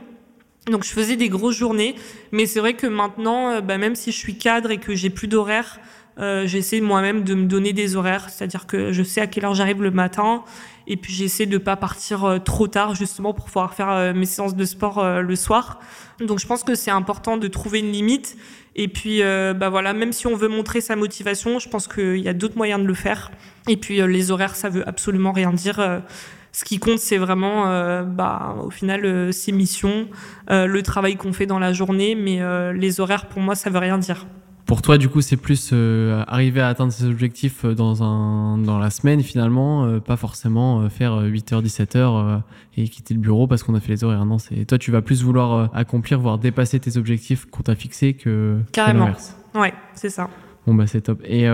Donc 0.70 0.84
je 0.84 0.90
faisais 0.90 1.16
des 1.16 1.28
grosses 1.30 1.56
journées, 1.56 1.94
mais 2.32 2.46
c'est 2.46 2.60
vrai 2.60 2.74
que 2.74 2.86
maintenant, 2.86 3.60
bah, 3.62 3.78
même 3.78 3.94
si 3.94 4.12
je 4.12 4.18
suis 4.18 4.36
cadre 4.36 4.70
et 4.70 4.78
que 4.78 4.94
j'ai 4.94 5.10
plus 5.10 5.28
d'horaire, 5.28 5.78
euh, 6.18 6.46
j'essaie 6.46 6.80
moi-même 6.80 7.24
de 7.24 7.34
me 7.34 7.46
donner 7.46 7.72
des 7.72 7.96
horaires, 7.96 8.30
c'est-à-dire 8.30 8.66
que 8.66 8.92
je 8.92 9.02
sais 9.02 9.20
à 9.20 9.26
quelle 9.26 9.44
heure 9.44 9.54
j'arrive 9.54 9.82
le 9.82 9.90
matin, 9.90 10.44
et 10.86 10.96
puis 10.96 11.12
j'essaie 11.12 11.46
de 11.46 11.58
pas 11.58 11.76
partir 11.76 12.24
euh, 12.24 12.38
trop 12.38 12.68
tard 12.68 12.94
justement 12.94 13.34
pour 13.34 13.46
pouvoir 13.46 13.74
faire 13.74 13.90
euh, 13.90 14.12
mes 14.14 14.26
séances 14.26 14.54
de 14.54 14.64
sport 14.64 15.04
le 15.04 15.36
soir. 15.36 15.80
Donc 16.20 16.38
je 16.38 16.46
pense 16.46 16.62
que 16.62 16.74
c'est 16.74 16.90
important 16.90 17.36
de 17.36 17.48
trouver 17.48 17.80
une 17.80 17.90
limite. 17.90 18.36
Et 18.76 18.88
puis 18.88 19.20
bah 19.22 19.68
voilà, 19.68 19.92
même 19.92 20.12
si 20.12 20.26
on 20.26 20.34
veut 20.34 20.48
montrer 20.48 20.80
sa 20.80 20.96
motivation, 20.96 21.60
je 21.60 21.68
pense 21.68 21.86
qu'il 21.86 22.18
y 22.18 22.28
a 22.28 22.34
d'autres 22.34 22.56
moyens 22.56 22.82
de 22.82 22.86
le 22.86 22.94
faire. 22.94 23.30
Et 23.68 23.76
puis 23.76 24.04
les 24.04 24.30
horaires, 24.32 24.56
ça 24.56 24.68
veut 24.68 24.86
absolument 24.88 25.30
rien 25.30 25.52
dire. 25.52 26.02
ce 26.50 26.64
qui 26.64 26.80
compte, 26.80 26.98
c'est 26.98 27.18
vraiment, 27.18 28.02
bah, 28.02 28.56
au 28.64 28.70
final, 28.70 29.32
ces 29.32 29.52
missions, 29.52 30.08
le 30.48 30.80
travail 30.82 31.14
qu'on 31.14 31.32
fait 31.32 31.46
dans 31.46 31.60
la 31.60 31.72
journée. 31.72 32.16
Mais 32.16 32.40
les 32.74 32.98
horaires, 32.98 33.26
pour 33.26 33.42
moi, 33.42 33.54
ça 33.54 33.70
veut 33.70 33.78
rien 33.78 33.98
dire. 33.98 34.26
Pour 34.66 34.80
toi, 34.80 34.96
du 34.96 35.10
coup, 35.10 35.20
c'est 35.20 35.36
plus 35.36 35.70
euh, 35.72 36.24
arriver 36.26 36.62
à 36.62 36.68
atteindre 36.68 36.90
ses 36.90 37.04
objectifs 37.04 37.66
euh, 37.66 37.74
dans, 37.74 38.02
un, 38.02 38.56
dans 38.56 38.78
la 38.78 38.88
semaine, 38.88 39.22
finalement, 39.22 39.84
euh, 39.84 40.00
pas 40.00 40.16
forcément 40.16 40.88
faire 40.88 41.22
8h, 41.22 41.62
17h 41.62 42.40
et 42.78 42.88
quitter 42.88 43.12
le 43.12 43.20
bureau 43.20 43.46
parce 43.46 43.62
qu'on 43.62 43.74
a 43.74 43.80
fait 43.80 43.92
les 43.92 44.04
horaires. 44.04 44.24
Non, 44.24 44.38
c'est 44.38 44.64
toi, 44.64 44.78
tu 44.78 44.90
vas 44.90 45.02
plus 45.02 45.22
vouloir 45.22 45.70
accomplir, 45.74 46.18
voire 46.18 46.38
dépasser 46.38 46.80
tes 46.80 46.96
objectifs 46.96 47.44
qu'on 47.46 47.62
t'a 47.62 47.74
fixés 47.74 48.14
que. 48.14 48.58
Carrément. 48.72 49.10
ouais, 49.54 49.74
c'est 49.94 50.08
ça. 50.08 50.30
Bon, 50.66 50.74
bah, 50.74 50.86
c'est 50.86 51.02
top. 51.02 51.20
Et 51.26 51.46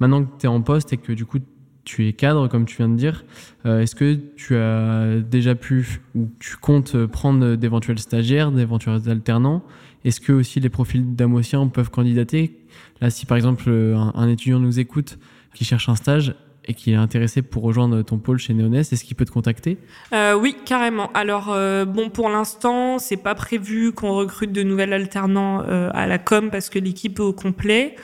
maintenant 0.00 0.24
que 0.24 0.30
tu 0.38 0.46
es 0.46 0.48
en 0.48 0.60
poste 0.62 0.92
et 0.92 0.96
que 0.96 1.12
du 1.12 1.24
coup, 1.24 1.38
tu 1.84 2.08
es 2.08 2.12
cadre, 2.12 2.48
comme 2.48 2.64
tu 2.64 2.78
viens 2.78 2.88
de 2.88 2.96
dire, 2.96 3.24
est-ce 3.64 3.94
que 3.94 4.18
tu 4.36 4.56
as 4.56 5.20
déjà 5.20 5.54
pu 5.54 6.00
ou 6.16 6.28
tu 6.40 6.56
comptes 6.56 7.06
prendre 7.06 7.54
d'éventuels 7.54 8.00
stagiaires, 8.00 8.50
d'éventuels 8.50 9.08
alternants 9.08 9.62
est-ce 10.06 10.20
que 10.20 10.32
aussi 10.32 10.60
les 10.60 10.68
profils 10.68 11.14
d'Amosiens 11.14 11.66
peuvent 11.68 11.90
candidater 11.90 12.58
Là, 13.00 13.10
si 13.10 13.26
par 13.26 13.36
exemple 13.36 13.68
un, 13.68 14.28
étudiant 14.28 14.58
nous 14.58 14.78
écoute 14.80 15.18
qui 15.54 15.64
cherche 15.64 15.88
un 15.88 15.96
stage, 15.96 16.34
et 16.66 16.74
qui 16.74 16.92
est 16.92 16.96
intéressé 16.96 17.42
pour 17.42 17.62
rejoindre 17.62 18.02
ton 18.02 18.18
pôle 18.18 18.38
chez 18.38 18.52
Neonest, 18.52 18.92
est-ce 18.92 19.04
qu'il 19.04 19.16
peut 19.16 19.24
te 19.24 19.30
contacter 19.30 19.78
euh, 20.12 20.34
Oui, 20.34 20.56
carrément. 20.64 21.10
Alors, 21.14 21.50
euh, 21.50 21.84
bon, 21.84 22.10
pour 22.10 22.28
l'instant, 22.28 22.98
c'est 22.98 23.16
pas 23.16 23.34
prévu 23.34 23.92
qu'on 23.92 24.12
recrute 24.12 24.52
de 24.52 24.62
nouvelles 24.62 24.92
alternants 24.92 25.62
euh, 25.62 25.90
à 25.94 26.06
la 26.06 26.18
com 26.18 26.50
parce 26.50 26.68
que 26.68 26.78
l'équipe 26.78 27.18
est 27.18 27.22
au 27.22 27.32
complet. 27.32 27.94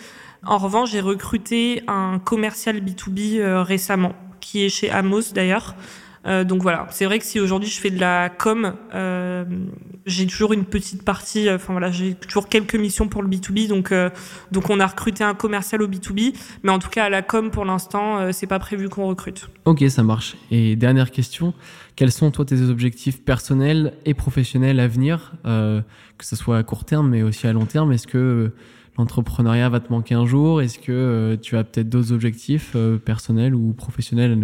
En 0.44 0.58
revanche, 0.58 0.90
j'ai 0.90 1.00
recruté 1.00 1.82
un 1.88 2.18
commercial 2.18 2.80
B2B 2.80 3.38
euh, 3.38 3.62
récemment, 3.62 4.14
qui 4.40 4.64
est 4.64 4.68
chez 4.68 4.90
Amos 4.90 5.32
d'ailleurs. 5.34 5.74
Euh, 6.26 6.44
donc 6.44 6.62
voilà, 6.62 6.86
c'est 6.90 7.04
vrai 7.04 7.18
que 7.18 7.24
si 7.24 7.40
aujourd'hui 7.40 7.68
je 7.68 7.80
fais 7.80 7.90
de 7.90 7.98
la 7.98 8.28
com, 8.28 8.74
euh, 8.94 9.44
j'ai 10.06 10.26
toujours 10.26 10.52
une 10.52 10.64
petite 10.64 11.04
partie, 11.04 11.48
euh, 11.48 11.56
enfin 11.56 11.72
voilà, 11.72 11.90
j'ai 11.90 12.14
toujours 12.14 12.48
quelques 12.48 12.76
missions 12.76 13.08
pour 13.08 13.22
le 13.22 13.28
B2B, 13.28 13.68
donc 13.68 13.92
donc 14.52 14.70
on 14.70 14.78
a 14.78 14.86
recruté 14.86 15.24
un 15.24 15.34
commercial 15.34 15.82
au 15.82 15.88
B2B, 15.88 16.34
mais 16.62 16.70
en 16.70 16.78
tout 16.78 16.90
cas 16.90 17.04
à 17.04 17.10
la 17.10 17.22
com 17.22 17.50
pour 17.50 17.64
l'instant, 17.64 18.32
c'est 18.32 18.46
pas 18.46 18.58
prévu 18.58 18.88
qu'on 18.88 19.06
recrute. 19.06 19.48
Ok, 19.64 19.82
ça 19.88 20.02
marche. 20.02 20.36
Et 20.50 20.76
dernière 20.76 21.10
question, 21.10 21.54
quels 21.96 22.12
sont 22.12 22.30
toi 22.30 22.44
tes 22.44 22.60
objectifs 22.62 23.24
personnels 23.24 23.94
et 24.04 24.14
professionnels 24.14 24.78
à 24.80 24.88
venir, 24.88 25.32
que 25.44 26.24
ce 26.24 26.36
soit 26.36 26.58
à 26.58 26.62
court 26.62 26.84
terme 26.84 27.10
mais 27.10 27.22
aussi 27.22 27.46
à 27.46 27.52
long 27.52 27.66
terme? 27.66 27.92
Est-ce 27.92 28.06
que 28.06 28.52
l'entrepreneuriat 28.96 29.68
va 29.68 29.80
te 29.80 29.90
manquer 29.90 30.14
un 30.14 30.26
jour? 30.26 30.62
Est-ce 30.62 30.78
que 30.78 31.36
tu 31.42 31.56
as 31.56 31.64
peut-être 31.64 31.88
d'autres 31.88 32.12
objectifs 32.12 32.76
personnels 33.04 33.54
ou 33.54 33.72
professionnels 33.72 34.38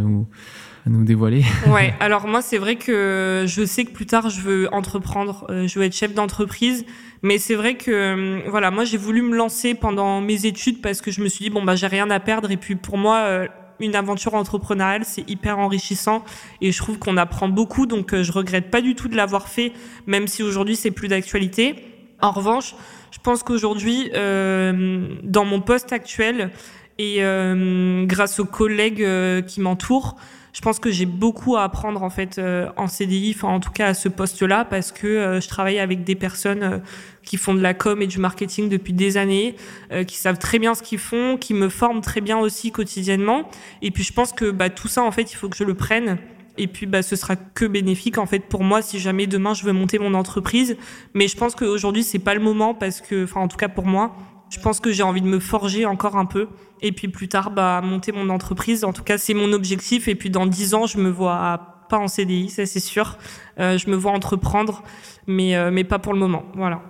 à 0.88 0.90
nous 0.90 1.04
dévoiler. 1.04 1.44
Ouais, 1.68 1.94
alors 2.00 2.26
moi 2.26 2.40
c'est 2.40 2.58
vrai 2.58 2.76
que 2.76 3.44
je 3.46 3.64
sais 3.64 3.84
que 3.84 3.92
plus 3.92 4.06
tard 4.06 4.30
je 4.30 4.40
veux 4.40 4.72
entreprendre, 4.72 5.46
euh, 5.50 5.66
je 5.66 5.78
veux 5.78 5.84
être 5.84 5.94
chef 5.94 6.14
d'entreprise, 6.14 6.86
mais 7.22 7.38
c'est 7.38 7.54
vrai 7.54 7.74
que 7.74 7.90
euh, 7.90 8.40
voilà, 8.48 8.70
moi 8.70 8.84
j'ai 8.84 8.96
voulu 8.96 9.22
me 9.22 9.36
lancer 9.36 9.74
pendant 9.74 10.20
mes 10.20 10.46
études 10.46 10.80
parce 10.80 11.00
que 11.00 11.10
je 11.10 11.20
me 11.20 11.28
suis 11.28 11.44
dit 11.44 11.50
bon 11.50 11.62
bah 11.62 11.76
j'ai 11.76 11.86
rien 11.86 12.10
à 12.10 12.20
perdre. 12.20 12.50
Et 12.50 12.56
puis 12.56 12.74
pour 12.74 12.96
moi 12.96 13.18
euh, 13.18 13.46
une 13.80 13.94
aventure 13.94 14.34
entrepreneuriale, 14.34 15.04
c'est 15.04 15.28
hyper 15.28 15.58
enrichissant 15.58 16.24
et 16.60 16.72
je 16.72 16.78
trouve 16.78 16.98
qu'on 16.98 17.16
apprend 17.16 17.48
beaucoup. 17.48 17.86
Donc 17.86 18.14
je 18.14 18.32
regrette 18.32 18.70
pas 18.70 18.80
du 18.80 18.94
tout 18.94 19.08
de 19.08 19.16
l'avoir 19.16 19.48
fait 19.48 19.72
même 20.06 20.26
si 20.26 20.42
aujourd'hui 20.42 20.76
c'est 20.76 20.90
plus 20.90 21.08
d'actualité. 21.08 21.76
En 22.20 22.30
revanche, 22.30 22.74
je 23.10 23.18
pense 23.18 23.42
qu'aujourd'hui 23.42 24.10
euh, 24.14 25.06
dans 25.22 25.44
mon 25.44 25.60
poste 25.60 25.92
actuel 25.92 26.50
et 26.98 27.18
euh, 27.20 28.06
grâce 28.06 28.40
aux 28.40 28.44
collègues 28.44 29.06
qui 29.46 29.60
m'entourent, 29.60 30.16
je 30.58 30.60
pense 30.60 30.80
que 30.80 30.90
j'ai 30.90 31.06
beaucoup 31.06 31.54
à 31.54 31.62
apprendre 31.62 32.02
en 32.02 32.10
fait 32.10 32.38
euh, 32.38 32.68
en 32.76 32.88
CDI, 32.88 33.32
enfin 33.36 33.46
en 33.46 33.60
tout 33.60 33.70
cas 33.70 33.86
à 33.86 33.94
ce 33.94 34.08
poste-là, 34.08 34.64
parce 34.64 34.90
que 34.90 35.06
euh, 35.06 35.40
je 35.40 35.46
travaille 35.46 35.78
avec 35.78 36.02
des 36.02 36.16
personnes 36.16 36.62
euh, 36.64 36.78
qui 37.22 37.36
font 37.36 37.54
de 37.54 37.60
la 37.60 37.74
com 37.74 38.02
et 38.02 38.08
du 38.08 38.18
marketing 38.18 38.68
depuis 38.68 38.92
des 38.92 39.18
années, 39.18 39.54
euh, 39.92 40.02
qui 40.02 40.16
savent 40.16 40.38
très 40.38 40.58
bien 40.58 40.74
ce 40.74 40.82
qu'ils 40.82 40.98
font, 40.98 41.36
qui 41.36 41.54
me 41.54 41.68
forment 41.68 42.00
très 42.00 42.20
bien 42.20 42.38
aussi 42.38 42.72
quotidiennement. 42.72 43.48
Et 43.82 43.92
puis 43.92 44.02
je 44.02 44.12
pense 44.12 44.32
que 44.32 44.50
bah, 44.50 44.68
tout 44.68 44.88
ça 44.88 45.04
en 45.04 45.12
fait, 45.12 45.30
il 45.30 45.36
faut 45.36 45.48
que 45.48 45.56
je 45.56 45.62
le 45.62 45.74
prenne. 45.74 46.18
Et 46.56 46.66
puis 46.66 46.86
bah, 46.86 47.02
ce 47.02 47.14
sera 47.14 47.36
que 47.36 47.64
bénéfique 47.64 48.18
en 48.18 48.26
fait 48.26 48.40
pour 48.40 48.64
moi 48.64 48.82
si 48.82 48.98
jamais 48.98 49.28
demain 49.28 49.54
je 49.54 49.62
veux 49.62 49.72
monter 49.72 50.00
mon 50.00 50.12
entreprise. 50.12 50.76
Mais 51.14 51.28
je 51.28 51.36
pense 51.36 51.54
qu'aujourd'hui 51.54 52.02
c'est 52.02 52.18
pas 52.18 52.34
le 52.34 52.40
moment 52.40 52.74
parce 52.74 53.00
que, 53.00 53.22
enfin 53.22 53.42
en 53.42 53.46
tout 53.46 53.58
cas 53.58 53.68
pour 53.68 53.86
moi, 53.86 54.16
je 54.50 54.60
pense 54.60 54.80
que 54.80 54.92
j'ai 54.92 55.02
envie 55.02 55.20
de 55.20 55.26
me 55.26 55.38
forger 55.38 55.86
encore 55.86 56.16
un 56.16 56.26
peu. 56.26 56.48
Et 56.80 56.92
puis 56.92 57.08
plus 57.08 57.28
tard, 57.28 57.50
bah, 57.50 57.80
monter 57.82 58.12
mon 58.12 58.30
entreprise. 58.30 58.84
En 58.84 58.92
tout 58.92 59.02
cas, 59.02 59.18
c'est 59.18 59.34
mon 59.34 59.52
objectif. 59.52 60.08
Et 60.08 60.14
puis 60.14 60.30
dans 60.30 60.46
dix 60.46 60.74
ans, 60.74 60.86
je 60.86 60.98
me 60.98 61.10
vois 61.10 61.84
pas 61.88 61.98
en 61.98 62.08
CDI, 62.08 62.50
ça 62.50 62.66
c'est 62.66 62.80
sûr. 62.80 63.16
Euh, 63.58 63.78
je 63.78 63.90
me 63.90 63.96
vois 63.96 64.12
entreprendre, 64.12 64.82
mais, 65.26 65.56
euh, 65.56 65.70
mais 65.70 65.84
pas 65.84 65.98
pour 65.98 66.12
le 66.12 66.18
moment. 66.18 66.44
Voilà. 66.54 66.82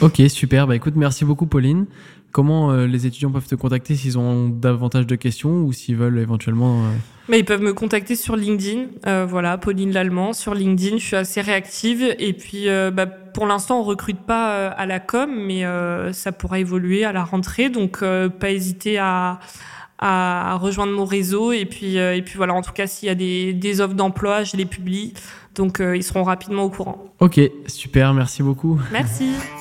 Ok, 0.00 0.22
super. 0.28 0.66
Bah 0.66 0.76
écoute, 0.76 0.94
merci 0.96 1.24
beaucoup 1.24 1.46
Pauline. 1.46 1.86
Comment 2.32 2.70
euh, 2.70 2.86
les 2.86 3.06
étudiants 3.06 3.32
peuvent 3.32 3.46
te 3.46 3.56
contacter 3.56 3.96
s'ils 3.96 4.16
ont 4.16 4.48
davantage 4.48 5.06
de 5.06 5.16
questions 5.16 5.62
ou 5.62 5.72
s'ils 5.72 5.96
veulent 5.96 6.18
éventuellement... 6.18 6.84
euh, 6.84 6.88
Mais 7.28 7.40
ils 7.40 7.44
peuvent 7.44 7.62
me 7.62 7.74
contacter 7.74 8.14
sur 8.14 8.36
LinkedIn. 8.36 8.86
Euh, 9.06 9.26
voilà, 9.28 9.58
Pauline 9.58 9.92
Lallemand 9.92 10.32
sur 10.32 10.54
LinkedIn. 10.54 10.98
Je 10.98 11.04
suis 11.04 11.16
assez 11.16 11.40
réactive. 11.40 12.14
Et 12.20 12.32
puis, 12.32 12.66
bah, 12.92 13.06
pour 13.06 13.46
l'instant, 13.46 13.80
on 13.80 13.82
recrute 13.82 14.20
pas 14.20 14.68
à 14.68 14.86
la 14.86 15.00
com, 15.00 15.28
mais 15.34 15.64
ça 16.12 16.30
pourra 16.30 16.60
évoluer 16.60 17.04
à 17.04 17.12
la 17.12 17.24
rentrée. 17.24 17.68
Donc, 17.68 18.00
pas 18.00 18.50
hésiter 18.50 18.98
à, 18.98 19.40
rejoindre 20.60 20.92
mon 20.92 21.04
réseau. 21.04 21.50
Et 21.50 21.64
puis, 21.64 21.96
et 21.96 22.22
puis 22.22 22.36
voilà. 22.36 22.54
En 22.54 22.62
tout 22.62 22.72
cas, 22.72 22.86
s'il 22.86 23.08
y 23.08 23.10
a 23.10 23.16
des, 23.16 23.52
des 23.54 23.80
offres 23.80 23.94
d'emploi, 23.94 24.44
je 24.44 24.56
les 24.56 24.66
publie. 24.66 25.14
Donc, 25.56 25.80
ils 25.80 26.04
seront 26.04 26.22
rapidement 26.22 26.62
au 26.62 26.70
courant. 26.70 27.12
Ok, 27.18 27.40
super, 27.66 28.14
merci 28.14 28.44
beaucoup. 28.44 28.80
Merci. 28.92 29.30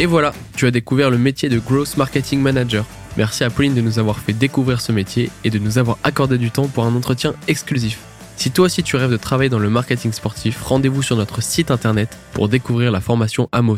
Et 0.00 0.06
voilà, 0.06 0.32
tu 0.56 0.66
as 0.66 0.70
découvert 0.70 1.10
le 1.10 1.18
métier 1.18 1.50
de 1.50 1.58
Growth 1.58 1.98
Marketing 1.98 2.40
Manager. 2.40 2.86
Merci 3.18 3.44
à 3.44 3.50
Pauline 3.50 3.74
de 3.74 3.82
nous 3.82 3.98
avoir 3.98 4.18
fait 4.18 4.32
découvrir 4.32 4.80
ce 4.80 4.92
métier 4.92 5.28
et 5.44 5.50
de 5.50 5.58
nous 5.58 5.76
avoir 5.76 5.98
accordé 6.04 6.38
du 6.38 6.50
temps 6.50 6.68
pour 6.68 6.86
un 6.86 6.94
entretien 6.96 7.34
exclusif. 7.48 7.98
Si 8.38 8.50
toi 8.50 8.64
aussi 8.64 8.82
tu 8.82 8.96
rêves 8.96 9.10
de 9.10 9.18
travailler 9.18 9.50
dans 9.50 9.58
le 9.58 9.68
marketing 9.68 10.12
sportif, 10.12 10.62
rendez-vous 10.62 11.02
sur 11.02 11.16
notre 11.16 11.42
site 11.42 11.70
internet 11.70 12.16
pour 12.32 12.48
découvrir 12.48 12.90
la 12.90 13.02
formation 13.02 13.50
Amos. 13.52 13.76